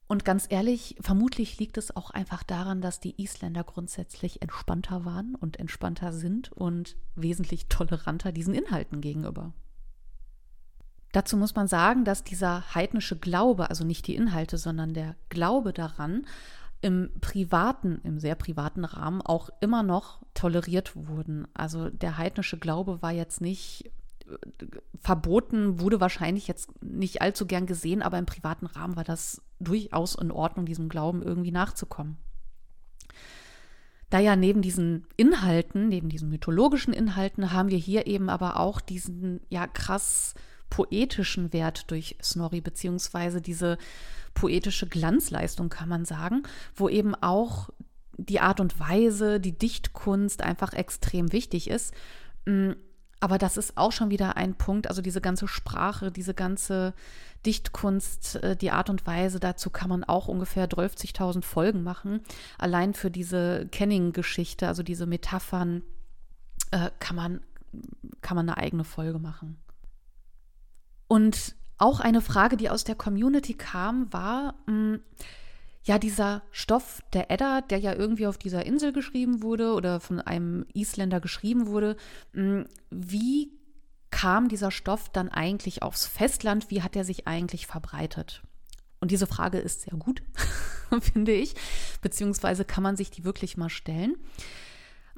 Und 0.07 0.23
ganz 0.23 0.45
ehrlich, 0.49 0.95
vermutlich 0.99 1.57
liegt 1.59 1.77
es 1.77 1.95
auch 1.95 2.11
einfach 2.11 2.43
daran, 2.43 2.79
dass 2.81 2.99
die 2.99 3.19
Isländer 3.21 3.63
grundsätzlich 3.63 4.41
entspannter 4.41 5.03
waren 5.03 5.33
und 5.35 5.57
entspannter 5.57 6.13
sind 6.13 6.51
und 6.51 6.95
wesentlich 7.15 7.67
toleranter 7.67 8.31
diesen 8.31 8.53
Inhalten 8.53 9.01
gegenüber. 9.01 9.53
Dazu 11.11 11.37
muss 11.37 11.55
man 11.55 11.67
sagen, 11.67 12.03
dass 12.03 12.23
dieser 12.23 12.75
heidnische 12.75 13.17
Glaube, 13.17 13.69
also 13.69 13.83
nicht 13.83 14.05
die 14.05 14.15
Inhalte, 14.15 14.57
sondern 14.57 14.93
der 14.93 15.15
Glaube 15.29 15.73
daran, 15.73 16.27
im 16.81 17.09
privaten, 17.19 17.99
im 18.03 18.19
sehr 18.19 18.35
privaten 18.35 18.85
Rahmen 18.85 19.21
auch 19.21 19.49
immer 19.59 19.81
noch 19.81 20.21
toleriert 20.35 20.95
wurden. 20.95 21.47
Also 21.53 21.89
der 21.89 22.17
heidnische 22.17 22.59
Glaube 22.59 23.01
war 23.01 23.11
jetzt 23.11 23.41
nicht 23.41 23.91
verboten, 24.99 25.79
wurde 25.79 25.99
wahrscheinlich 25.99 26.47
jetzt 26.47 26.69
nicht 26.83 27.21
allzu 27.21 27.45
gern 27.45 27.65
gesehen, 27.65 28.01
aber 28.01 28.17
im 28.17 28.25
privaten 28.25 28.65
Rahmen 28.65 28.95
war 28.95 29.03
das 29.03 29.41
durchaus 29.59 30.15
in 30.15 30.31
Ordnung, 30.31 30.65
diesem 30.65 30.89
Glauben 30.89 31.21
irgendwie 31.21 31.51
nachzukommen. 31.51 32.17
Da 34.09 34.19
ja 34.19 34.35
neben 34.35 34.61
diesen 34.61 35.07
Inhalten, 35.17 35.87
neben 35.87 36.09
diesen 36.09 36.29
mythologischen 36.29 36.93
Inhalten, 36.93 37.51
haben 37.51 37.69
wir 37.69 37.77
hier 37.77 38.07
eben 38.07 38.29
aber 38.29 38.59
auch 38.59 38.79
diesen 38.79 39.41
ja 39.49 39.67
krass 39.67 40.35
poetischen 40.69 41.53
Wert 41.53 41.89
durch 41.91 42.17
Snorri, 42.21 42.61
beziehungsweise 42.61 43.41
diese 43.41 43.77
poetische 44.33 44.87
Glanzleistung, 44.87 45.69
kann 45.69 45.89
man 45.89 46.05
sagen, 46.05 46.43
wo 46.75 46.89
eben 46.89 47.15
auch 47.15 47.69
die 48.17 48.39
Art 48.39 48.59
und 48.59 48.79
Weise, 48.79 49.39
die 49.39 49.57
Dichtkunst 49.57 50.41
einfach 50.41 50.73
extrem 50.73 51.31
wichtig 51.31 51.69
ist. 51.69 51.93
Mm, 53.25 53.31
aber 53.31 53.37
das 53.37 53.57
ist 53.57 53.77
auch 53.77 53.91
schon 53.91 54.11
wieder 54.11 54.37
ein 54.37 54.55
Punkt, 54.55 54.87
also 54.87 55.01
diese 55.01 55.19
ganze 55.19 55.47
Sprache, 55.47 56.11
diese 56.11 56.33
ganze 56.33 56.93
Dichtkunst, 57.45 58.35
äh, 58.43 58.55
die 58.55 58.71
Art 58.71 58.89
und 58.89 59.05
Weise, 59.07 59.39
dazu 59.39 59.69
kann 59.69 59.89
man 59.89 60.03
auch 60.03 60.27
ungefähr 60.27 60.69
12.000 60.69 61.43
Folgen 61.43 61.83
machen. 61.83 62.21
Allein 62.57 62.93
für 62.93 63.11
diese 63.11 63.67
Kenning-Geschichte, 63.71 64.67
also 64.67 64.83
diese 64.83 65.05
Metaphern, 65.05 65.83
äh, 66.71 66.91
kann, 66.99 67.15
man, 67.15 67.41
kann 68.21 68.35
man 68.35 68.49
eine 68.49 68.57
eigene 68.57 68.83
Folge 68.83 69.19
machen. 69.19 69.57
Und 71.07 71.55
auch 71.77 71.99
eine 71.99 72.21
Frage, 72.21 72.57
die 72.57 72.69
aus 72.69 72.83
der 72.83 72.95
Community 72.95 73.53
kam, 73.53 74.11
war, 74.13 74.55
mh, 74.65 74.71
hm, 74.71 74.99
ja, 75.85 75.99
dieser 75.99 76.41
Stoff 76.51 77.01
der 77.13 77.29
Edda, 77.29 77.61
der 77.61 77.77
ja 77.77 77.93
irgendwie 77.93 78.25
auf 78.25 78.39
dieser 78.39 78.65
Insel 78.65 78.91
geschrieben 78.91 79.43
wurde 79.43 79.73
oder 79.73 79.99
von 79.99 80.19
einem 80.19 80.65
Isländer 80.73 81.19
geschrieben 81.19 81.67
wurde, 81.67 81.95
mm, 82.33 82.63
wie 82.89 83.51
kam 84.09 84.49
dieser 84.49 84.71
Stoff 84.71 85.09
dann 85.09 85.29
eigentlich 85.29 85.83
aufs 85.83 86.07
Festland? 86.07 86.71
Wie 86.71 86.81
hat 86.81 86.95
er 86.95 87.05
sich 87.05 87.27
eigentlich 87.27 87.67
verbreitet? 87.67 88.41
Und 88.99 89.11
diese 89.11 89.27
Frage 89.27 89.59
ist 89.59 89.81
sehr 89.81 89.97
gut, 89.99 90.23
finde 91.01 91.33
ich, 91.33 91.53
beziehungsweise 92.01 92.65
kann 92.65 92.81
man 92.81 92.95
sich 92.95 93.11
die 93.11 93.23
wirklich 93.23 93.55
mal 93.55 93.69
stellen. 93.69 94.15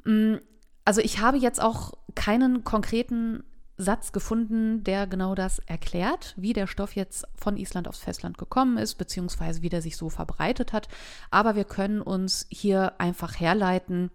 Mm, 0.04 0.36
also 0.84 1.00
ich 1.00 1.20
habe 1.20 1.38
jetzt 1.38 1.62
auch 1.62 1.94
keinen 2.14 2.64
konkreten 2.64 3.42
Satz 3.78 4.10
gefunden, 4.10 4.82
der 4.82 5.06
genau 5.06 5.36
das 5.36 5.60
erklärt, 5.60 6.34
wie 6.36 6.52
der 6.52 6.66
Stoff 6.66 6.96
jetzt 6.96 7.24
von 7.36 7.56
Island 7.56 7.86
aufs 7.86 8.00
Festland 8.00 8.36
gekommen 8.36 8.76
ist, 8.76 8.96
beziehungsweise 8.96 9.62
wie 9.62 9.68
der 9.68 9.82
sich 9.82 9.96
so 9.96 10.10
verbreitet 10.10 10.72
hat. 10.72 10.88
Aber 11.30 11.54
wir 11.54 11.64
können 11.64 12.02
uns 12.02 12.46
hier 12.50 13.00
einfach 13.00 13.38
herleiten, 13.38 14.10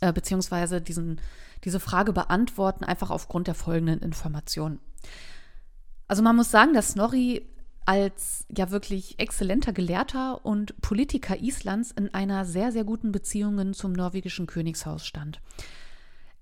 äh, 0.00 0.14
beziehungsweise 0.14 0.80
diesen, 0.80 1.20
diese 1.64 1.78
Frage 1.78 2.14
beantworten, 2.14 2.84
einfach 2.84 3.10
aufgrund 3.10 3.48
der 3.48 3.54
folgenden 3.54 4.00
Informationen. 4.00 4.80
Also 6.08 6.22
man 6.22 6.34
muss 6.34 6.50
sagen, 6.50 6.72
dass 6.72 6.92
Snorri 6.92 7.46
als 7.84 8.46
ja 8.48 8.70
wirklich 8.70 9.18
exzellenter 9.18 9.72
Gelehrter 9.72 10.44
und 10.44 10.80
Politiker 10.80 11.38
Islands 11.38 11.90
in 11.92 12.14
einer 12.14 12.44
sehr, 12.44 12.72
sehr 12.72 12.84
guten 12.84 13.12
Beziehung 13.12 13.74
zum 13.74 13.92
norwegischen 13.92 14.46
Königshaus 14.46 15.06
stand. 15.06 15.40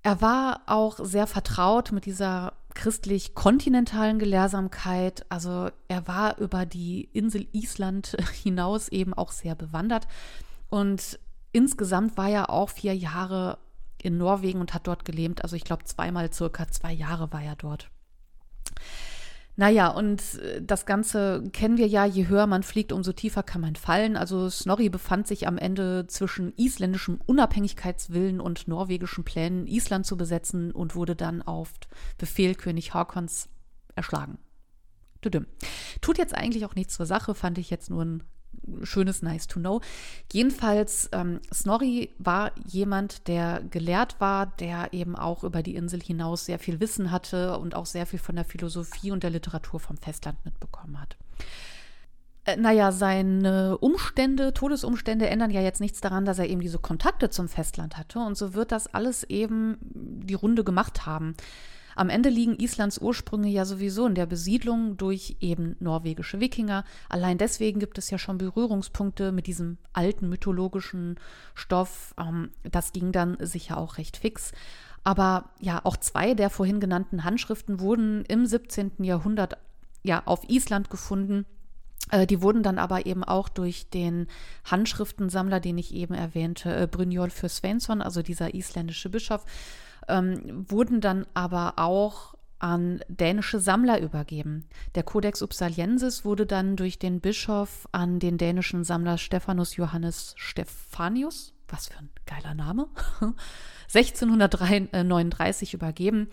Er 0.01 0.21
war 0.21 0.61
auch 0.65 0.99
sehr 1.03 1.27
vertraut 1.27 1.91
mit 1.91 2.05
dieser 2.05 2.53
christlich-kontinentalen 2.73 4.19
Gelehrsamkeit. 4.19 5.25
Also 5.29 5.69
er 5.87 6.07
war 6.07 6.37
über 6.37 6.65
die 6.65 7.09
Insel 7.13 7.47
Island 7.51 8.15
hinaus 8.43 8.87
eben 8.89 9.13
auch 9.13 9.31
sehr 9.31 9.55
bewandert. 9.55 10.07
Und 10.69 11.19
insgesamt 11.51 12.17
war 12.17 12.29
er 12.29 12.49
auch 12.49 12.69
vier 12.69 12.95
Jahre 12.95 13.57
in 14.01 14.17
Norwegen 14.17 14.61
und 14.61 14.73
hat 14.73 14.87
dort 14.87 15.03
gelebt. 15.03 15.43
Also 15.43 15.55
ich 15.55 15.65
glaube, 15.65 15.83
zweimal 15.83 16.31
circa 16.31 16.67
zwei 16.69 16.93
Jahre 16.93 17.31
war 17.33 17.41
er 17.41 17.55
dort. 17.55 17.89
Naja, 19.55 19.89
und 19.89 20.21
äh, 20.35 20.61
das 20.61 20.85
Ganze 20.85 21.43
kennen 21.51 21.77
wir 21.77 21.87
ja, 21.87 22.05
je 22.05 22.27
höher 22.27 22.47
man 22.47 22.63
fliegt, 22.63 22.91
umso 22.91 23.11
tiefer 23.11 23.43
kann 23.43 23.61
man 23.61 23.75
fallen. 23.75 24.15
Also 24.15 24.49
Snorri 24.49 24.89
befand 24.89 25.27
sich 25.27 25.47
am 25.47 25.57
Ende 25.57 26.07
zwischen 26.07 26.53
isländischem 26.55 27.19
Unabhängigkeitswillen 27.25 28.39
und 28.39 28.67
norwegischen 28.67 29.25
Plänen, 29.25 29.67
Island 29.67 30.05
zu 30.05 30.15
besetzen 30.15 30.71
und 30.71 30.95
wurde 30.95 31.15
dann 31.15 31.41
auf 31.41 31.73
Befehl 32.17 32.55
König 32.55 32.93
Hakons 32.93 33.49
erschlagen. 33.95 34.37
Tut 36.01 36.17
jetzt 36.17 36.33
eigentlich 36.33 36.65
auch 36.65 36.75
nichts 36.75 36.95
zur 36.95 37.05
Sache, 37.05 37.35
fand 37.35 37.57
ich 37.57 37.69
jetzt 37.69 37.89
nur 37.89 38.05
ein 38.05 38.23
schönes 38.83 39.21
Nice 39.21 39.47
to 39.47 39.59
Know. 39.59 39.81
Jedenfalls, 40.31 41.09
ähm, 41.11 41.39
Snorri 41.53 42.09
war 42.17 42.51
jemand, 42.65 43.27
der 43.27 43.61
gelehrt 43.69 44.15
war, 44.19 44.45
der 44.45 44.93
eben 44.93 45.15
auch 45.15 45.43
über 45.43 45.63
die 45.63 45.75
Insel 45.75 46.01
hinaus 46.01 46.45
sehr 46.45 46.59
viel 46.59 46.79
Wissen 46.79 47.11
hatte 47.11 47.57
und 47.57 47.75
auch 47.75 47.85
sehr 47.85 48.05
viel 48.05 48.19
von 48.19 48.35
der 48.35 48.45
Philosophie 48.45 49.11
und 49.11 49.23
der 49.23 49.31
Literatur 49.31 49.79
vom 49.79 49.97
Festland 49.97 50.43
mitbekommen 50.45 50.99
hat. 50.99 51.17
Äh, 52.45 52.57
naja, 52.57 52.91
seine 52.91 53.77
Umstände, 53.77 54.53
Todesumstände 54.53 55.27
ändern 55.27 55.51
ja 55.51 55.61
jetzt 55.61 55.81
nichts 55.81 56.01
daran, 56.01 56.25
dass 56.25 56.39
er 56.39 56.47
eben 56.47 56.61
diese 56.61 56.79
Kontakte 56.79 57.29
zum 57.29 57.47
Festland 57.47 57.97
hatte. 57.97 58.19
Und 58.19 58.37
so 58.37 58.53
wird 58.53 58.71
das 58.71 58.93
alles 58.93 59.23
eben 59.23 59.77
die 59.81 60.33
Runde 60.33 60.63
gemacht 60.63 61.05
haben. 61.05 61.35
Am 61.99 62.09
Ende 62.09 62.29
liegen 62.29 62.55
Islands 62.55 62.97
Ursprünge 62.97 63.49
ja 63.49 63.65
sowieso 63.65 64.07
in 64.07 64.15
der 64.15 64.25
Besiedlung 64.25 64.95
durch 64.95 65.35
eben 65.41 65.75
norwegische 65.81 66.39
Wikinger. 66.39 66.85
Allein 67.09 67.37
deswegen 67.37 67.81
gibt 67.81 67.97
es 67.97 68.09
ja 68.09 68.17
schon 68.17 68.37
Berührungspunkte 68.37 69.33
mit 69.33 69.47
diesem 69.47 69.77
alten 69.91 70.29
mythologischen 70.29 71.19
Stoff. 71.55 72.15
Ähm, 72.17 72.51
das 72.63 72.93
ging 72.93 73.11
dann 73.11 73.35
sicher 73.41 73.77
auch 73.77 73.97
recht 73.97 74.15
fix. 74.15 74.53
Aber 75.03 75.49
ja, 75.59 75.81
auch 75.83 75.97
zwei 75.97 76.35
der 76.35 76.49
vorhin 76.49 76.79
genannten 76.79 77.25
Handschriften 77.25 77.81
wurden 77.81 78.23
im 78.29 78.45
17. 78.45 79.03
Jahrhundert 79.03 79.57
ja 80.01 80.23
auf 80.23 80.47
Island 80.47 80.89
gefunden. 80.89 81.45
Äh, 82.11 82.25
die 82.25 82.41
wurden 82.41 82.63
dann 82.63 82.77
aber 82.77 83.07
eben 83.07 83.25
auch 83.25 83.49
durch 83.49 83.89
den 83.89 84.27
Handschriftensammler, 84.63 85.59
den 85.59 85.77
ich 85.77 85.93
eben 85.93 86.13
erwähnte, 86.13 86.73
äh, 86.73 86.87
Brynjolfur 86.87 87.49
Svensson, 87.49 88.01
also 88.01 88.21
dieser 88.21 88.53
isländische 88.53 89.09
Bischof, 89.09 89.43
ähm, 90.09 90.65
wurden 90.69 91.01
dann 91.01 91.25
aber 91.33 91.73
auch 91.77 92.35
an 92.59 92.99
dänische 93.07 93.59
Sammler 93.59 94.01
übergeben. 94.01 94.65
Der 94.95 95.03
Codex 95.03 95.41
Upsaliensis 95.41 96.25
wurde 96.25 96.45
dann 96.45 96.75
durch 96.75 96.99
den 96.99 97.21
Bischof 97.21 97.87
an 97.93 98.19
den 98.19 98.37
dänischen 98.37 98.83
Sammler 98.83 99.17
Stephanus 99.17 99.77
Johannes 99.77 100.33
Stephanius, 100.37 101.53
was 101.69 101.87
für 101.87 101.97
ein 101.99 102.09
geiler 102.25 102.53
Name, 102.53 102.89
1639 103.93 105.73
übergeben. 105.73 106.27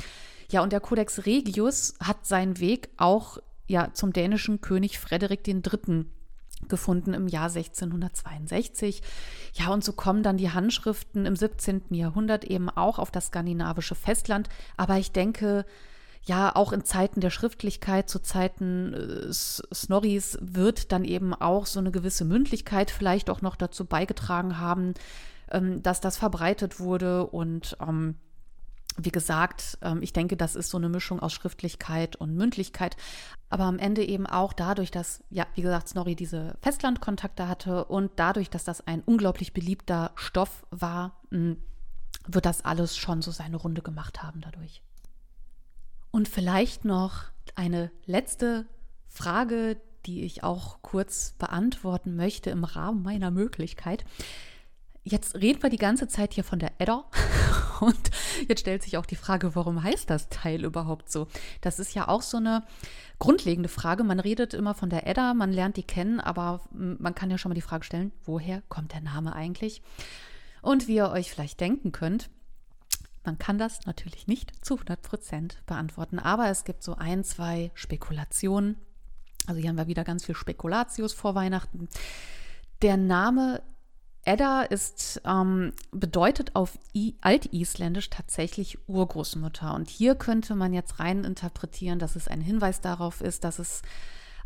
Ja, 0.51 0.63
und 0.63 0.73
der 0.73 0.81
Codex 0.81 1.27
Regius 1.27 1.95
hat 2.03 2.27
seinen 2.27 2.59
Weg 2.59 2.91
auch 2.97 3.39
ja 3.69 3.93
zum 3.95 4.13
dänischen 4.13 4.61
König 4.61 4.99
Frederik 4.99 5.47
III 5.47 6.07
gefunden 6.69 7.15
im 7.15 7.29
Jahr 7.29 7.49
1662. 7.49 9.03
Ja, 9.55 9.69
und 9.69 9.85
so 9.85 9.93
kommen 9.93 10.23
dann 10.23 10.37
die 10.37 10.51
Handschriften 10.51 11.27
im 11.27 11.37
17. 11.37 11.83
Jahrhundert 11.91 12.45
eben 12.45 12.69
auch 12.71 12.99
auf 12.99 13.11
das 13.11 13.27
skandinavische 13.27 13.95
Festland. 13.95 14.49
Aber 14.77 14.97
ich 14.97 15.13
denke, 15.13 15.65
ja, 16.27 16.55
auch 16.55 16.73
in 16.73 16.85
Zeiten 16.85 17.21
der 17.21 17.31
Schriftlichkeit, 17.31 18.11
zu 18.11 18.19
Zeiten 18.19 18.95
äh, 18.95 19.33
Snorris, 19.33 20.39
wird 20.41 20.91
dann 20.91 21.05
eben 21.05 21.33
auch 21.33 21.67
so 21.67 21.79
eine 21.79 21.93
gewisse 21.93 22.25
Mündlichkeit 22.25 22.91
vielleicht 22.91 23.31
auch 23.31 23.43
noch 23.43 23.55
dazu 23.55 23.85
beigetragen 23.85 24.59
haben, 24.59 24.95
ähm, 25.51 25.83
dass 25.83 26.01
das 26.01 26.17
verbreitet 26.17 26.81
wurde 26.81 27.27
und 27.29 27.77
ähm, 27.81 28.17
wie 28.97 29.11
gesagt, 29.11 29.79
ähm, 29.83 30.03
ich 30.03 30.13
denke, 30.13 30.37
das 30.37 30.57
ist 30.57 30.71
so 30.71 30.79
eine 30.79 30.89
Mischung 30.89 31.21
aus 31.21 31.33
Schriftlichkeit 31.33 32.17
und 32.17 32.35
Mündlichkeit, 32.35 32.97
aber 33.49 33.65
am 33.65 33.79
Ende 33.79 34.05
eben 34.05 34.27
auch 34.27 34.53
dadurch, 34.53 34.91
dass, 34.91 35.23
ja, 35.31 35.47
wie 35.55 35.63
gesagt, 35.63 35.89
Snorri 35.89 36.17
diese 36.17 36.57
Festlandkontakte 36.63 37.49
hatte 37.49 37.85
und 37.85 38.13
dadurch, 38.17 38.51
dass 38.51 38.65
das 38.65 38.87
ein 38.87 39.03
unglaublich 39.03 39.53
beliebter 39.53 40.13
Stoff 40.17 40.67
war, 40.71 41.21
wird 41.31 42.47
das 42.47 42.65
alles 42.65 42.97
schon 42.97 43.23
so 43.23 43.31
seine 43.31 43.57
Runde 43.57 43.83
gemacht 43.83 44.23
haben 44.23 44.41
dadurch. 44.41 44.83
Und 46.11 46.29
vielleicht 46.29 46.85
noch 46.85 47.25
eine 47.55 47.91
letzte 48.07 48.67
Frage, 49.07 49.81
die 50.07 50.23
ich 50.23 50.43
auch 50.43 50.83
kurz 50.83 51.35
beantworten 51.39 52.17
möchte 52.17 52.51
im 52.51 52.65
Rahmen 52.65 53.03
meiner 53.03 53.31
Möglichkeit. 53.31 54.05
Jetzt 55.09 55.37
reden 55.37 55.63
wir 55.63 55.71
die 55.71 55.77
ganze 55.77 56.09
Zeit 56.09 56.35
hier 56.35 56.43
von 56.43 56.59
der 56.59 56.73
Edda 56.79 57.05
und 57.81 58.11
jetzt 58.49 58.59
stellt 58.59 58.83
sich 58.83 58.97
auch 58.97 59.07
die 59.07 59.15
Frage, 59.15 59.55
warum 59.55 59.81
heißt 59.81 60.11
das 60.11 60.29
Teil 60.31 60.65
überhaupt 60.65 61.13
so? 61.13 61.29
Das 61.61 61.79
ist 61.79 61.95
ja 61.95 62.09
auch 62.09 62.23
so 62.23 62.39
eine 62.39 62.65
grundlegende 63.21 63.69
Frage. 63.69 64.03
Man 64.03 64.19
redet 64.19 64.53
immer 64.53 64.75
von 64.75 64.91
der 64.91 65.07
Edda, 65.07 65.33
man 65.33 65.53
lernt 65.53 65.77
die 65.77 65.85
kennen, 65.85 66.19
aber 66.19 66.61
man 66.73 67.15
kann 67.15 67.31
ja 67.31 67.39
schon 67.39 67.51
mal 67.51 67.55
die 67.55 67.61
Frage 67.61 67.85
stellen, 67.85 68.11
woher 68.25 68.63
kommt 68.69 68.95
der 68.95 69.01
Name 69.01 69.33
eigentlich? 69.37 69.81
Und 70.61 70.89
wie 70.89 70.97
ihr 70.97 71.11
euch 71.11 71.31
vielleicht 71.31 71.61
denken 71.61 71.93
könnt, 71.93 72.29
man 73.23 73.39
kann 73.39 73.59
das 73.59 73.87
natürlich 73.87 74.27
nicht 74.27 74.65
zu 74.65 74.75
100 74.75 75.03
Prozent 75.03 75.63
beantworten, 75.67 76.19
aber 76.19 76.51
es 76.51 76.65
gibt 76.65 76.83
so 76.83 76.97
ein, 76.97 77.23
zwei 77.23 77.71
Spekulationen. 77.75 78.77
Also 79.47 79.61
hier 79.61 79.71
haben 79.71 79.79
wir 79.79 79.87
wieder 79.87 80.03
ganz 80.03 80.25
viel 80.25 80.35
Spekulatius 80.35 81.13
vor 81.13 81.37
Weihnachten. 81.37 81.89
Der 82.83 82.97
Name 82.97 83.63
Edda 84.27 84.63
ist, 84.63 85.23
ähm, 85.25 85.73
bedeutet 85.93 86.57
auf 86.57 86.79
I 86.93 87.15
Altisländisch 87.21 88.11
tatsächlich 88.11 88.77
Urgroßmutter. 88.89 89.73
Und 89.73 89.89
hier 89.89 90.17
könnte 90.17 90.57
man 90.57 90.73
jetzt 90.73 90.99
rein 90.99 91.23
interpretieren, 91.23 92.01
dass 92.01 92.17
es 92.17 92.27
ein 92.27 92.41
Hinweis 92.41 92.81
darauf 92.81 93.21
ist, 93.21 93.45
dass 93.45 93.61
es 93.61 93.83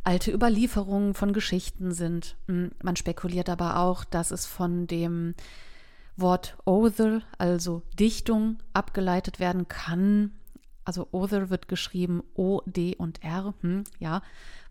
alte 0.05 0.33
Überlieferungen 0.33 1.15
von 1.15 1.33
Geschichten 1.33 1.93
sind. 1.93 2.37
Hm, 2.47 2.73
man 2.83 2.97
spekuliert 2.97 3.49
aber 3.49 3.79
auch, 3.79 4.05
dass 4.05 4.31
es 4.33 4.45
von 4.45 4.87
dem 4.87 5.35
Wort 6.15 6.59
Other, 6.67 7.23
also 7.39 7.83
Dichtung, 7.99 8.59
abgeleitet 8.75 9.41
werden 9.41 9.67
kann. 9.67 10.33
Also 10.85 11.09
Other 11.11 11.49
wird 11.49 11.69
geschrieben 11.69 12.23
O, 12.35 12.61
D 12.67 12.97
und 12.97 13.25
R. 13.25 13.55
Hm, 13.63 13.85
ja, 13.99 14.21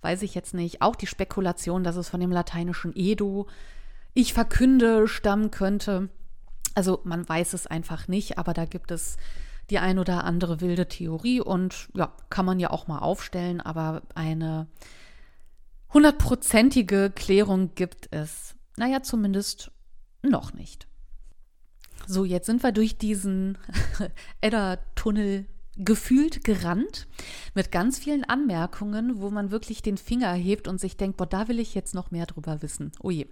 weiß 0.01 0.21
ich 0.21 0.35
jetzt 0.35 0.53
nicht. 0.53 0.83
Auch 0.83 0.95
die 0.95 1.07
Spekulation, 1.07 1.83
dass 1.83 1.95
es 1.95 2.09
von 2.09 2.19
dem 2.19 2.31
lateinischen 2.31 2.93
Edo 2.95 3.47
ich 4.13 4.33
verkünde 4.33 5.07
stammen 5.07 5.51
könnte. 5.51 6.09
Also 6.75 7.01
man 7.03 7.27
weiß 7.27 7.53
es 7.53 7.67
einfach 7.67 8.07
nicht, 8.07 8.37
aber 8.37 8.53
da 8.53 8.65
gibt 8.65 8.91
es 8.91 9.17
die 9.69 9.79
ein 9.79 9.99
oder 9.99 10.23
andere 10.23 10.61
wilde 10.61 10.87
Theorie 10.87 11.41
und 11.41 11.89
ja, 11.93 12.15
kann 12.29 12.45
man 12.45 12.59
ja 12.59 12.71
auch 12.71 12.87
mal 12.87 12.99
aufstellen, 12.99 13.61
aber 13.61 14.01
eine 14.15 14.67
hundertprozentige 15.93 17.11
Klärung 17.13 17.75
gibt 17.75 18.07
es, 18.11 18.55
naja, 18.77 19.03
zumindest 19.03 19.71
noch 20.21 20.53
nicht. 20.53 20.87
So, 22.07 22.25
jetzt 22.25 22.45
sind 22.45 22.63
wir 22.63 22.71
durch 22.71 22.97
diesen 22.97 23.57
Edda-Tunnel 24.41 25.45
gefühlt 25.75 26.43
gerannt 26.43 27.07
mit 27.53 27.71
ganz 27.71 27.99
vielen 27.99 28.25
Anmerkungen, 28.25 29.19
wo 29.21 29.29
man 29.29 29.51
wirklich 29.51 29.81
den 29.81 29.97
Finger 29.97 30.33
hebt 30.33 30.67
und 30.67 30.79
sich 30.79 30.97
denkt, 30.97 31.17
boah, 31.17 31.25
da 31.25 31.47
will 31.47 31.59
ich 31.59 31.73
jetzt 31.73 31.93
noch 31.93 32.11
mehr 32.11 32.25
drüber 32.25 32.61
wissen. 32.61 32.91
Oh 33.01 33.09
je. 33.09 33.27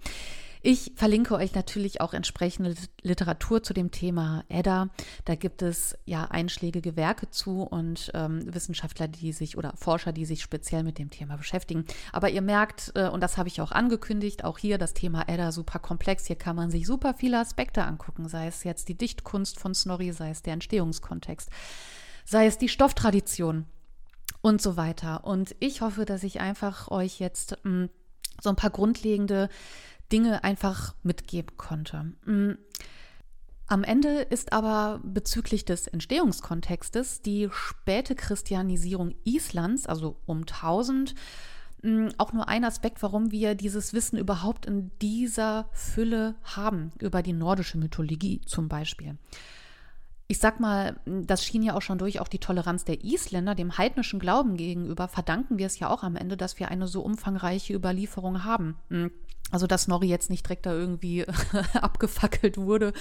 Ich 0.62 0.92
verlinke 0.96 1.34
euch 1.34 1.54
natürlich 1.54 2.00
auch 2.00 2.12
entsprechende 2.12 2.74
Literatur 3.02 3.62
zu 3.62 3.72
dem 3.72 3.90
Thema 3.90 4.44
Edda. 4.48 4.88
Da 5.24 5.34
gibt 5.34 5.62
es 5.62 5.96
ja 6.04 6.24
einschlägige 6.24 6.96
Werke 6.96 7.30
zu 7.30 7.62
und 7.62 8.10
ähm, 8.14 8.52
Wissenschaftler, 8.52 9.08
die 9.08 9.32
sich 9.32 9.56
oder 9.56 9.74
Forscher, 9.76 10.12
die 10.12 10.24
sich 10.24 10.42
speziell 10.42 10.82
mit 10.82 10.98
dem 10.98 11.10
Thema 11.10 11.36
beschäftigen. 11.36 11.84
Aber 12.12 12.30
ihr 12.30 12.42
merkt, 12.42 12.92
äh, 12.96 13.08
und 13.08 13.20
das 13.20 13.36
habe 13.36 13.48
ich 13.48 13.60
auch 13.60 13.72
angekündigt, 13.72 14.44
auch 14.44 14.58
hier 14.58 14.78
das 14.78 14.94
Thema 14.94 15.28
Edda 15.28 15.52
super 15.52 15.78
komplex. 15.78 16.26
Hier 16.26 16.36
kann 16.36 16.56
man 16.56 16.70
sich 16.70 16.86
super 16.86 17.14
viele 17.14 17.38
Aspekte 17.38 17.84
angucken, 17.84 18.28
sei 18.28 18.48
es 18.48 18.64
jetzt 18.64 18.88
die 18.88 18.98
Dichtkunst 18.98 19.60
von 19.60 19.74
Snorri, 19.74 20.12
sei 20.12 20.30
es 20.30 20.42
der 20.42 20.54
Entstehungskontext, 20.54 21.50
sei 22.24 22.46
es 22.46 22.58
die 22.58 22.68
Stofftradition 22.68 23.66
und 24.40 24.60
so 24.60 24.76
weiter. 24.76 25.24
Und 25.24 25.54
ich 25.60 25.80
hoffe, 25.82 26.04
dass 26.04 26.24
ich 26.24 26.40
einfach 26.40 26.90
euch 26.90 27.20
jetzt 27.20 27.56
mh, 27.64 27.84
mm, 27.84 27.90
so 28.40 28.50
ein 28.50 28.56
paar 28.56 28.70
grundlegende 28.70 29.48
Dinge 30.12 30.44
einfach 30.44 30.94
mitgeben 31.02 31.56
konnte. 31.56 32.12
Mm. 32.24 32.52
Am 33.70 33.84
Ende 33.84 34.22
ist 34.22 34.54
aber 34.54 34.98
bezüglich 35.04 35.66
des 35.66 35.88
Entstehungskontextes 35.88 37.20
die 37.20 37.50
späte 37.52 38.14
Christianisierung 38.14 39.14
Islands, 39.24 39.86
also 39.86 40.16
um 40.24 40.46
1000, 40.46 41.14
mm, 41.82 42.08
auch 42.16 42.32
nur 42.32 42.48
ein 42.48 42.64
Aspekt, 42.64 43.02
warum 43.02 43.30
wir 43.30 43.54
dieses 43.54 43.92
Wissen 43.92 44.18
überhaupt 44.18 44.64
in 44.64 44.90
dieser 45.02 45.68
Fülle 45.72 46.34
haben, 46.44 46.92
über 46.98 47.22
die 47.22 47.34
nordische 47.34 47.76
Mythologie 47.76 48.40
zum 48.46 48.68
Beispiel. 48.68 49.18
Ich 50.28 50.38
sag 50.38 50.60
mal, 50.60 50.98
das 51.04 51.44
schien 51.44 51.62
ja 51.62 51.74
auch 51.74 51.82
schon 51.82 51.98
durch, 51.98 52.20
auch 52.20 52.28
die 52.28 52.38
Toleranz 52.38 52.84
der 52.84 53.04
Isländer 53.04 53.54
dem 53.54 53.76
heidnischen 53.76 54.18
Glauben 54.18 54.56
gegenüber, 54.56 55.08
verdanken 55.08 55.58
wir 55.58 55.66
es 55.66 55.78
ja 55.78 55.90
auch 55.90 56.02
am 56.02 56.16
Ende, 56.16 56.38
dass 56.38 56.58
wir 56.58 56.70
eine 56.70 56.86
so 56.86 57.02
umfangreiche 57.02 57.74
Überlieferung 57.74 58.44
haben. 58.44 58.76
Also, 59.50 59.66
dass 59.66 59.82
Snorri 59.82 60.08
jetzt 60.08 60.28
nicht 60.28 60.44
direkt 60.44 60.66
da 60.66 60.72
irgendwie 60.72 61.24
abgefackelt 61.74 62.58
wurde 62.58 62.92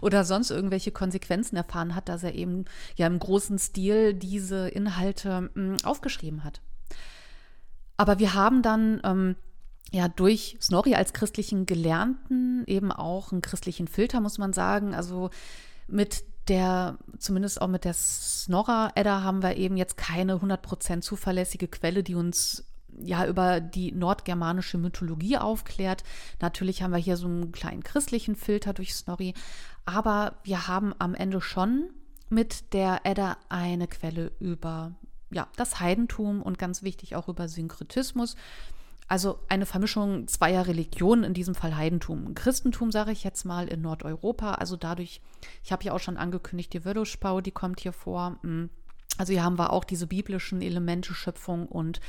oder 0.00 0.24
sonst 0.24 0.50
irgendwelche 0.50 0.92
Konsequenzen 0.92 1.56
erfahren 1.56 1.94
hat, 1.94 2.08
dass 2.08 2.22
er 2.22 2.34
eben 2.34 2.64
ja 2.96 3.06
im 3.06 3.18
großen 3.18 3.58
Stil 3.58 4.14
diese 4.14 4.68
Inhalte 4.68 5.50
mh, 5.54 5.60
mm, 5.60 5.76
aufgeschrieben 5.84 6.44
hat. 6.44 6.60
Aber 7.96 8.18
wir 8.18 8.34
haben 8.34 8.62
dann 8.62 9.00
ähm, 9.04 9.36
ja 9.90 10.08
durch 10.08 10.58
Snorri 10.60 10.94
als 10.94 11.12
christlichen 11.12 11.66
Gelernten 11.66 12.64
eben 12.66 12.92
auch 12.92 13.32
einen 13.32 13.42
christlichen 13.42 13.88
Filter, 13.88 14.20
muss 14.20 14.38
man 14.38 14.52
sagen. 14.52 14.94
Also 14.94 15.30
mit 15.88 16.24
der, 16.48 16.98
zumindest 17.18 17.60
auch 17.60 17.68
mit 17.68 17.84
der 17.84 17.94
Snorra-Edda 17.94 19.22
haben 19.22 19.42
wir 19.42 19.56
eben 19.56 19.76
jetzt 19.76 19.96
keine 19.96 20.36
100% 20.36 21.00
zuverlässige 21.00 21.66
Quelle, 21.66 22.02
die 22.02 22.14
uns 22.14 22.64
ja 23.02 23.26
über 23.26 23.60
die 23.60 23.92
nordgermanische 23.92 24.78
Mythologie 24.78 25.38
aufklärt. 25.38 26.04
Natürlich 26.40 26.82
haben 26.82 26.92
wir 26.92 26.98
hier 26.98 27.16
so 27.16 27.26
einen 27.26 27.52
kleinen 27.52 27.82
christlichen 27.82 28.36
Filter 28.36 28.72
durch 28.72 28.94
Snorri, 28.94 29.34
aber 29.84 30.36
wir 30.44 30.68
haben 30.68 30.94
am 30.98 31.14
Ende 31.14 31.40
schon 31.40 31.90
mit 32.28 32.72
der 32.72 33.00
Edda 33.04 33.36
eine 33.48 33.86
Quelle 33.86 34.32
über 34.40 34.94
ja, 35.30 35.48
das 35.56 35.80
Heidentum 35.80 36.42
und 36.42 36.58
ganz 36.58 36.82
wichtig 36.82 37.16
auch 37.16 37.28
über 37.28 37.48
Synkretismus. 37.48 38.36
Also 39.08 39.38
eine 39.48 39.66
Vermischung 39.66 40.26
zweier 40.26 40.66
Religionen, 40.66 41.22
in 41.22 41.34
diesem 41.34 41.54
Fall 41.54 41.76
Heidentum. 41.76 42.34
Christentum, 42.34 42.90
sage 42.90 43.12
ich 43.12 43.22
jetzt 43.22 43.44
mal, 43.44 43.68
in 43.68 43.80
Nordeuropa. 43.80 44.54
Also 44.54 44.76
dadurch, 44.76 45.20
ich 45.62 45.70
habe 45.70 45.84
ja 45.84 45.92
auch 45.92 46.00
schon 46.00 46.16
angekündigt, 46.16 46.72
die 46.72 46.84
Wörluschbau, 46.84 47.40
die 47.40 47.52
kommt 47.52 47.80
hier 47.80 47.92
vor. 47.92 48.30
Mm. 48.42 48.68
Also 49.16 49.32
hier 49.32 49.44
haben 49.44 49.58
wir 49.58 49.72
auch 49.72 49.84
diese 49.84 50.08
biblischen 50.08 50.60
Elemente, 50.60 51.14
Schöpfung 51.14 51.66
und 51.66 52.00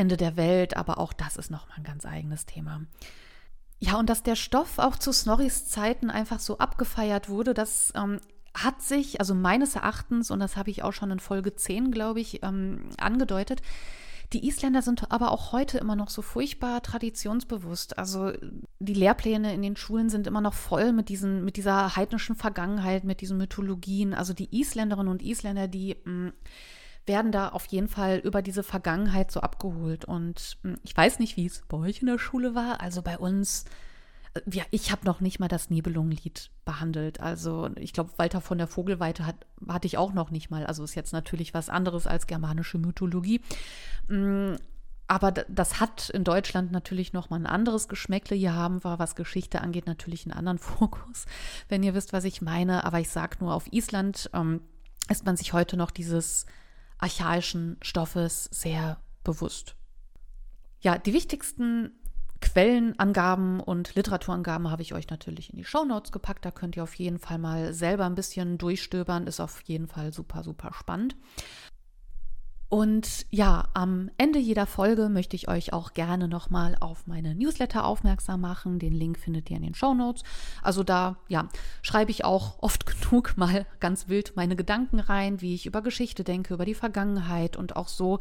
Ende 0.00 0.16
der 0.16 0.36
Welt, 0.36 0.76
aber 0.76 0.98
auch 0.98 1.12
das 1.12 1.36
ist 1.36 1.50
nochmal 1.50 1.76
ein 1.76 1.84
ganz 1.84 2.06
eigenes 2.06 2.46
Thema. 2.46 2.80
Ja, 3.78 3.98
und 3.98 4.08
dass 4.08 4.22
der 4.22 4.34
Stoff 4.34 4.78
auch 4.78 4.96
zu 4.96 5.12
Snorris 5.12 5.68
Zeiten 5.68 6.10
einfach 6.10 6.40
so 6.40 6.58
abgefeiert 6.58 7.28
wurde, 7.28 7.54
das 7.54 7.92
ähm, 7.94 8.20
hat 8.54 8.82
sich, 8.82 9.20
also 9.20 9.34
meines 9.34 9.76
Erachtens, 9.76 10.30
und 10.30 10.40
das 10.40 10.56
habe 10.56 10.70
ich 10.70 10.82
auch 10.82 10.92
schon 10.92 11.10
in 11.10 11.20
Folge 11.20 11.54
10, 11.54 11.90
glaube 11.90 12.20
ich, 12.20 12.42
ähm, 12.42 12.88
angedeutet, 12.98 13.60
die 14.32 14.46
Isländer 14.46 14.80
sind 14.80 15.10
aber 15.10 15.32
auch 15.32 15.52
heute 15.52 15.78
immer 15.78 15.96
noch 15.96 16.08
so 16.08 16.22
furchtbar 16.22 16.82
traditionsbewusst. 16.82 17.98
Also 17.98 18.32
die 18.78 18.94
Lehrpläne 18.94 19.52
in 19.52 19.60
den 19.60 19.76
Schulen 19.76 20.08
sind 20.08 20.28
immer 20.28 20.40
noch 20.40 20.54
voll 20.54 20.92
mit, 20.92 21.08
diesen, 21.08 21.44
mit 21.44 21.56
dieser 21.56 21.96
heidnischen 21.96 22.36
Vergangenheit, 22.36 23.02
mit 23.02 23.20
diesen 23.20 23.38
Mythologien. 23.38 24.14
Also 24.14 24.32
die 24.32 24.56
Isländerinnen 24.56 25.10
und 25.10 25.22
Isländer, 25.22 25.66
die 25.66 25.96
mh, 26.04 26.12
mm, 26.28 26.32
werden 27.10 27.32
da 27.32 27.48
auf 27.48 27.66
jeden 27.66 27.88
Fall 27.88 28.18
über 28.18 28.40
diese 28.40 28.62
Vergangenheit 28.62 29.30
so 29.32 29.40
abgeholt. 29.40 30.04
Und 30.04 30.58
mh, 30.62 30.72
mm, 30.72 30.76
ich 30.84 30.96
weiß 30.96 31.18
nicht, 31.18 31.36
wie 31.36 31.46
es 31.46 31.62
bei 31.68 31.76
euch 31.76 32.00
in 32.00 32.06
der 32.06 32.18
Schule 32.18 32.54
war. 32.54 32.80
Also 32.80 33.02
bei 33.02 33.18
uns 33.18 33.64
ja, 34.52 34.64
ich 34.70 34.92
habe 34.92 35.04
noch 35.04 35.20
nicht 35.20 35.40
mal 35.40 35.48
das 35.48 35.70
Nibelungenlied 35.70 36.50
behandelt. 36.64 37.20
Also 37.20 37.70
ich 37.76 37.92
glaube, 37.92 38.12
Walter 38.16 38.40
von 38.40 38.58
der 38.58 38.68
Vogelweite 38.68 39.26
hat, 39.26 39.34
hatte 39.68 39.86
ich 39.86 39.98
auch 39.98 40.12
noch 40.12 40.30
nicht 40.30 40.50
mal. 40.50 40.64
Also 40.66 40.84
ist 40.84 40.94
jetzt 40.94 41.12
natürlich 41.12 41.52
was 41.52 41.68
anderes 41.68 42.06
als 42.06 42.26
germanische 42.26 42.78
Mythologie. 42.78 43.40
Mm, 44.08 44.54
aber 45.08 45.32
das 45.32 45.80
hat 45.80 46.10
in 46.10 46.22
Deutschland 46.22 46.70
natürlich 46.70 47.12
noch 47.12 47.30
mal 47.30 47.40
ein 47.40 47.46
anderes 47.46 47.88
Geschmäckle. 47.88 48.36
Hier 48.36 48.54
haben 48.54 48.84
wir, 48.84 49.00
was 49.00 49.16
Geschichte 49.16 49.60
angeht, 49.60 49.86
natürlich 49.86 50.24
einen 50.24 50.38
anderen 50.38 50.58
Fokus, 50.60 51.26
wenn 51.68 51.82
ihr 51.82 51.94
wisst, 51.94 52.12
was 52.12 52.24
ich 52.24 52.40
meine. 52.40 52.84
Aber 52.84 53.00
ich 53.00 53.10
sage 53.10 53.38
nur, 53.40 53.52
auf 53.52 53.72
Island 53.72 54.30
ähm, 54.32 54.60
ist 55.08 55.26
man 55.26 55.36
sich 55.36 55.52
heute 55.52 55.76
noch 55.76 55.90
dieses 55.90 56.46
archaischen 57.00 57.76
Stoffes 57.82 58.44
sehr 58.44 59.00
bewusst. 59.24 59.74
Ja, 60.80 60.98
die 60.98 61.12
wichtigsten 61.12 61.92
Quellenangaben 62.40 63.60
und 63.60 63.94
Literaturangaben 63.94 64.70
habe 64.70 64.82
ich 64.82 64.94
euch 64.94 65.08
natürlich 65.10 65.50
in 65.50 65.58
die 65.58 65.64
Shownotes 65.64 66.10
gepackt. 66.10 66.44
Da 66.44 66.50
könnt 66.50 66.76
ihr 66.76 66.82
auf 66.82 66.94
jeden 66.94 67.18
Fall 67.18 67.38
mal 67.38 67.74
selber 67.74 68.06
ein 68.06 68.14
bisschen 68.14 68.56
durchstöbern. 68.56 69.26
Ist 69.26 69.40
auf 69.40 69.60
jeden 69.62 69.88
Fall 69.88 70.12
super, 70.12 70.42
super 70.42 70.72
spannend. 70.72 71.16
Und 72.70 73.26
ja, 73.30 73.68
am 73.74 74.10
Ende 74.16 74.38
jeder 74.38 74.64
Folge 74.64 75.08
möchte 75.08 75.36
ich 75.36 75.48
euch 75.48 75.72
auch 75.72 75.92
gerne 75.92 76.28
nochmal 76.28 76.76
auf 76.80 77.06
meine 77.06 77.34
Newsletter 77.34 77.84
aufmerksam 77.84 78.40
machen. 78.40 78.78
Den 78.78 78.94
Link 78.94 79.18
findet 79.18 79.50
ihr 79.50 79.56
in 79.56 79.62
den 79.64 79.74
Show 79.74 79.92
Notes. 79.92 80.22
Also 80.62 80.82
da, 80.82 81.16
ja, 81.28 81.48
schreibe 81.82 82.10
ich 82.12 82.24
auch 82.24 82.62
oft 82.62 82.86
genug 83.02 83.36
mal 83.36 83.66
ganz 83.80 84.08
wild 84.08 84.32
meine 84.36 84.56
Gedanken 84.56 85.00
rein, 85.00 85.42
wie 85.42 85.54
ich 85.54 85.66
über 85.66 85.82
Geschichte 85.82 86.24
denke, 86.24 86.54
über 86.54 86.64
die 86.64 86.74
Vergangenheit 86.74 87.56
und 87.56 87.76
auch 87.76 87.88
so 87.88 88.20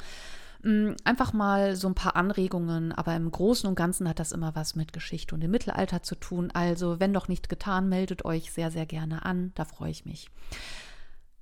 Mm, 0.62 0.92
einfach 1.06 1.32
mal 1.32 1.76
so 1.78 1.88
ein 1.88 1.96
paar 1.96 2.16
Anregungen, 2.18 2.92
aber 2.92 3.16
im 3.16 3.32
Großen 3.32 3.68
und 3.68 3.76
Ganzen 3.76 4.10
hat 4.10 4.20
das 4.20 4.34
immer 4.34 4.56
was 4.56 4.76
mit 4.76 4.92
Geschichte 4.92 5.34
und 5.34 5.42
dem 5.42 5.52
Mittelalter 5.52 6.04
zu 6.04 6.16
tun. 6.16 6.52
Also, 6.52 7.00
wenn 7.00 7.14
doch 7.14 7.30
nicht 7.30 7.48
getan, 7.48 7.88
meldet 7.88 8.26
euch 8.26 8.52
sehr, 8.52 8.70
sehr 8.70 8.86
gerne 8.86 9.26
an. 9.26 9.54
Da 9.56 9.64
freue 9.64 9.92
ich 9.92 10.06
mich. 10.06 10.30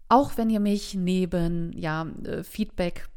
Auch 0.10 0.38
wenn 0.38 0.50
ihr 0.50 0.60
mich 0.60 0.94
neben 0.94 1.74
ja, 1.74 2.08
äh, 2.24 2.44
Feedback 2.44 3.10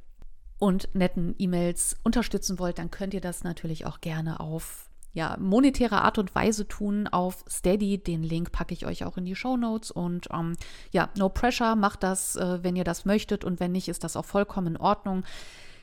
und 0.59 0.95
netten 0.95 1.35
E-Mails 1.39 1.97
unterstützen 2.03 2.59
wollt, 2.59 2.79
dann 2.79 2.91
könnt 2.91 3.15
ihr 3.15 3.21
das 3.21 3.45
natürlich 3.45 3.87
auch 3.87 4.01
gerne 4.01 4.41
auf 4.41 4.91
ja, 5.13 5.37
monetäre 5.41 6.03
Art 6.03 6.19
und 6.19 6.35
Weise 6.35 6.69
tun 6.69 7.09
auf 7.09 7.45
Steady. 7.49 7.99
Den 7.99 8.23
Link 8.23 8.53
packe 8.53 8.75
ich 8.75 8.87
euch 8.87 9.05
auch 9.05 9.17
in 9.17 9.25
die 9.25 9.35
Show 9.35 9.57
Notes. 9.57 9.91
Und 9.91 10.29
ähm, 10.33 10.55
ja, 10.93 11.09
no 11.17 11.29
pressure, 11.29 11.75
macht 11.75 12.03
das, 12.03 12.37
äh, 12.37 12.63
wenn 12.63 12.77
ihr 12.77 12.85
das 12.85 13.05
möchtet. 13.05 13.45
Und 13.45 13.59
wenn 13.59 13.73
nicht, 13.73 13.89
ist 13.89 14.05
das 14.05 14.17
auch 14.17 14.25
vollkommen 14.25 14.69
in 14.69 14.77
Ordnung. 14.77 15.25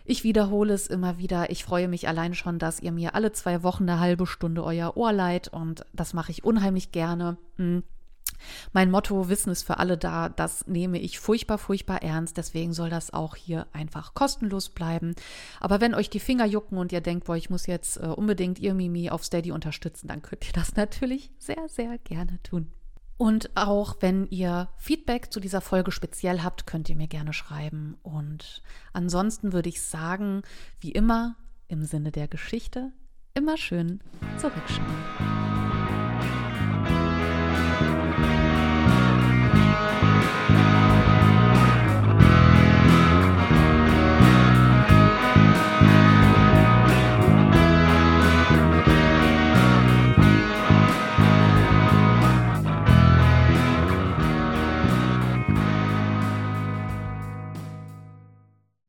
Ich 0.06 0.24
wiederhole 0.24 0.74
es 0.74 0.88
immer 0.88 1.18
wieder. 1.18 1.50
Ich 1.50 1.66
freue 1.66 1.90
mich 1.90 2.08
allein 2.08 2.34
schon, 2.34 2.60
dass 2.60 2.80
ihr 2.80 2.94
mir 2.94 3.16
alle 3.16 3.34
zwei 3.34 3.64
Wochen 3.64 3.90
eine 3.90 4.00
halbe 4.00 4.26
Stunde 4.26 4.64
euer 4.64 4.96
Ohr 4.96 5.12
leiht 5.12 5.50
und 5.50 5.84
das 5.92 6.14
mache 6.14 6.32
ich 6.32 6.46
unheimlich 6.46 6.94
gerne. 6.94 7.38
Hm. 7.58 7.84
Mein 8.74 8.92
Motto 8.92 9.30
Wissen 9.30 9.52
ist 9.52 9.64
für 9.64 9.78
alle 9.78 9.98
da, 9.98 10.30
das 10.30 10.68
nehme 10.68 11.00
ich 11.00 11.20
furchtbar, 11.20 11.58
furchtbar 11.58 12.02
ernst. 12.02 12.38
Deswegen 12.38 12.74
soll 12.74 12.90
das 12.90 13.14
auch 13.14 13.36
hier 13.36 13.68
einfach 13.74 14.14
kostenlos 14.14 14.70
bleiben. 14.70 15.16
Aber 15.60 15.82
wenn 15.82 15.94
euch 15.96 16.10
die 16.10 16.20
Finger 16.20 16.46
jucken 16.46 16.78
und 16.78 16.92
ihr 16.92 17.02
denkt, 17.02 17.26
boah, 17.26 17.36
ich 17.36 17.50
muss 17.50 17.68
jetzt 17.68 17.98
äh, 17.98 18.06
unbedingt 18.08 18.60
ihr 18.60 18.74
Mimi 18.74 19.10
auf 19.10 19.24
Steady 19.24 19.52
unterstützen, 19.52 20.08
dann 20.08 20.22
könnt 20.22 20.46
ihr 20.46 20.54
das 20.54 20.76
natürlich 20.76 21.32
sehr, 21.38 21.68
sehr 21.68 21.98
gerne 22.00 22.42
tun. 22.44 22.72
Und 23.18 23.50
auch 23.56 23.98
wenn 24.00 24.28
ihr 24.28 24.70
Feedback 24.78 25.34
zu 25.34 25.40
dieser 25.40 25.62
Folge 25.62 25.92
speziell 25.92 26.44
habt, 26.44 26.68
könnt 26.68 26.88
ihr 26.88 26.96
mir 26.96 27.08
gerne 27.08 27.34
schreiben. 27.34 27.98
Und 28.04 28.62
ansonsten 28.94 29.54
würde 29.54 29.70
ich 29.70 29.82
sagen, 29.82 30.44
wie 30.80 30.92
immer, 30.92 31.36
im 31.68 31.84
Sinne 31.84 32.12
der 32.12 32.28
Geschichte, 32.28 32.92
immer 33.34 33.58
schön 33.58 34.02
zurückschauen. 34.38 35.77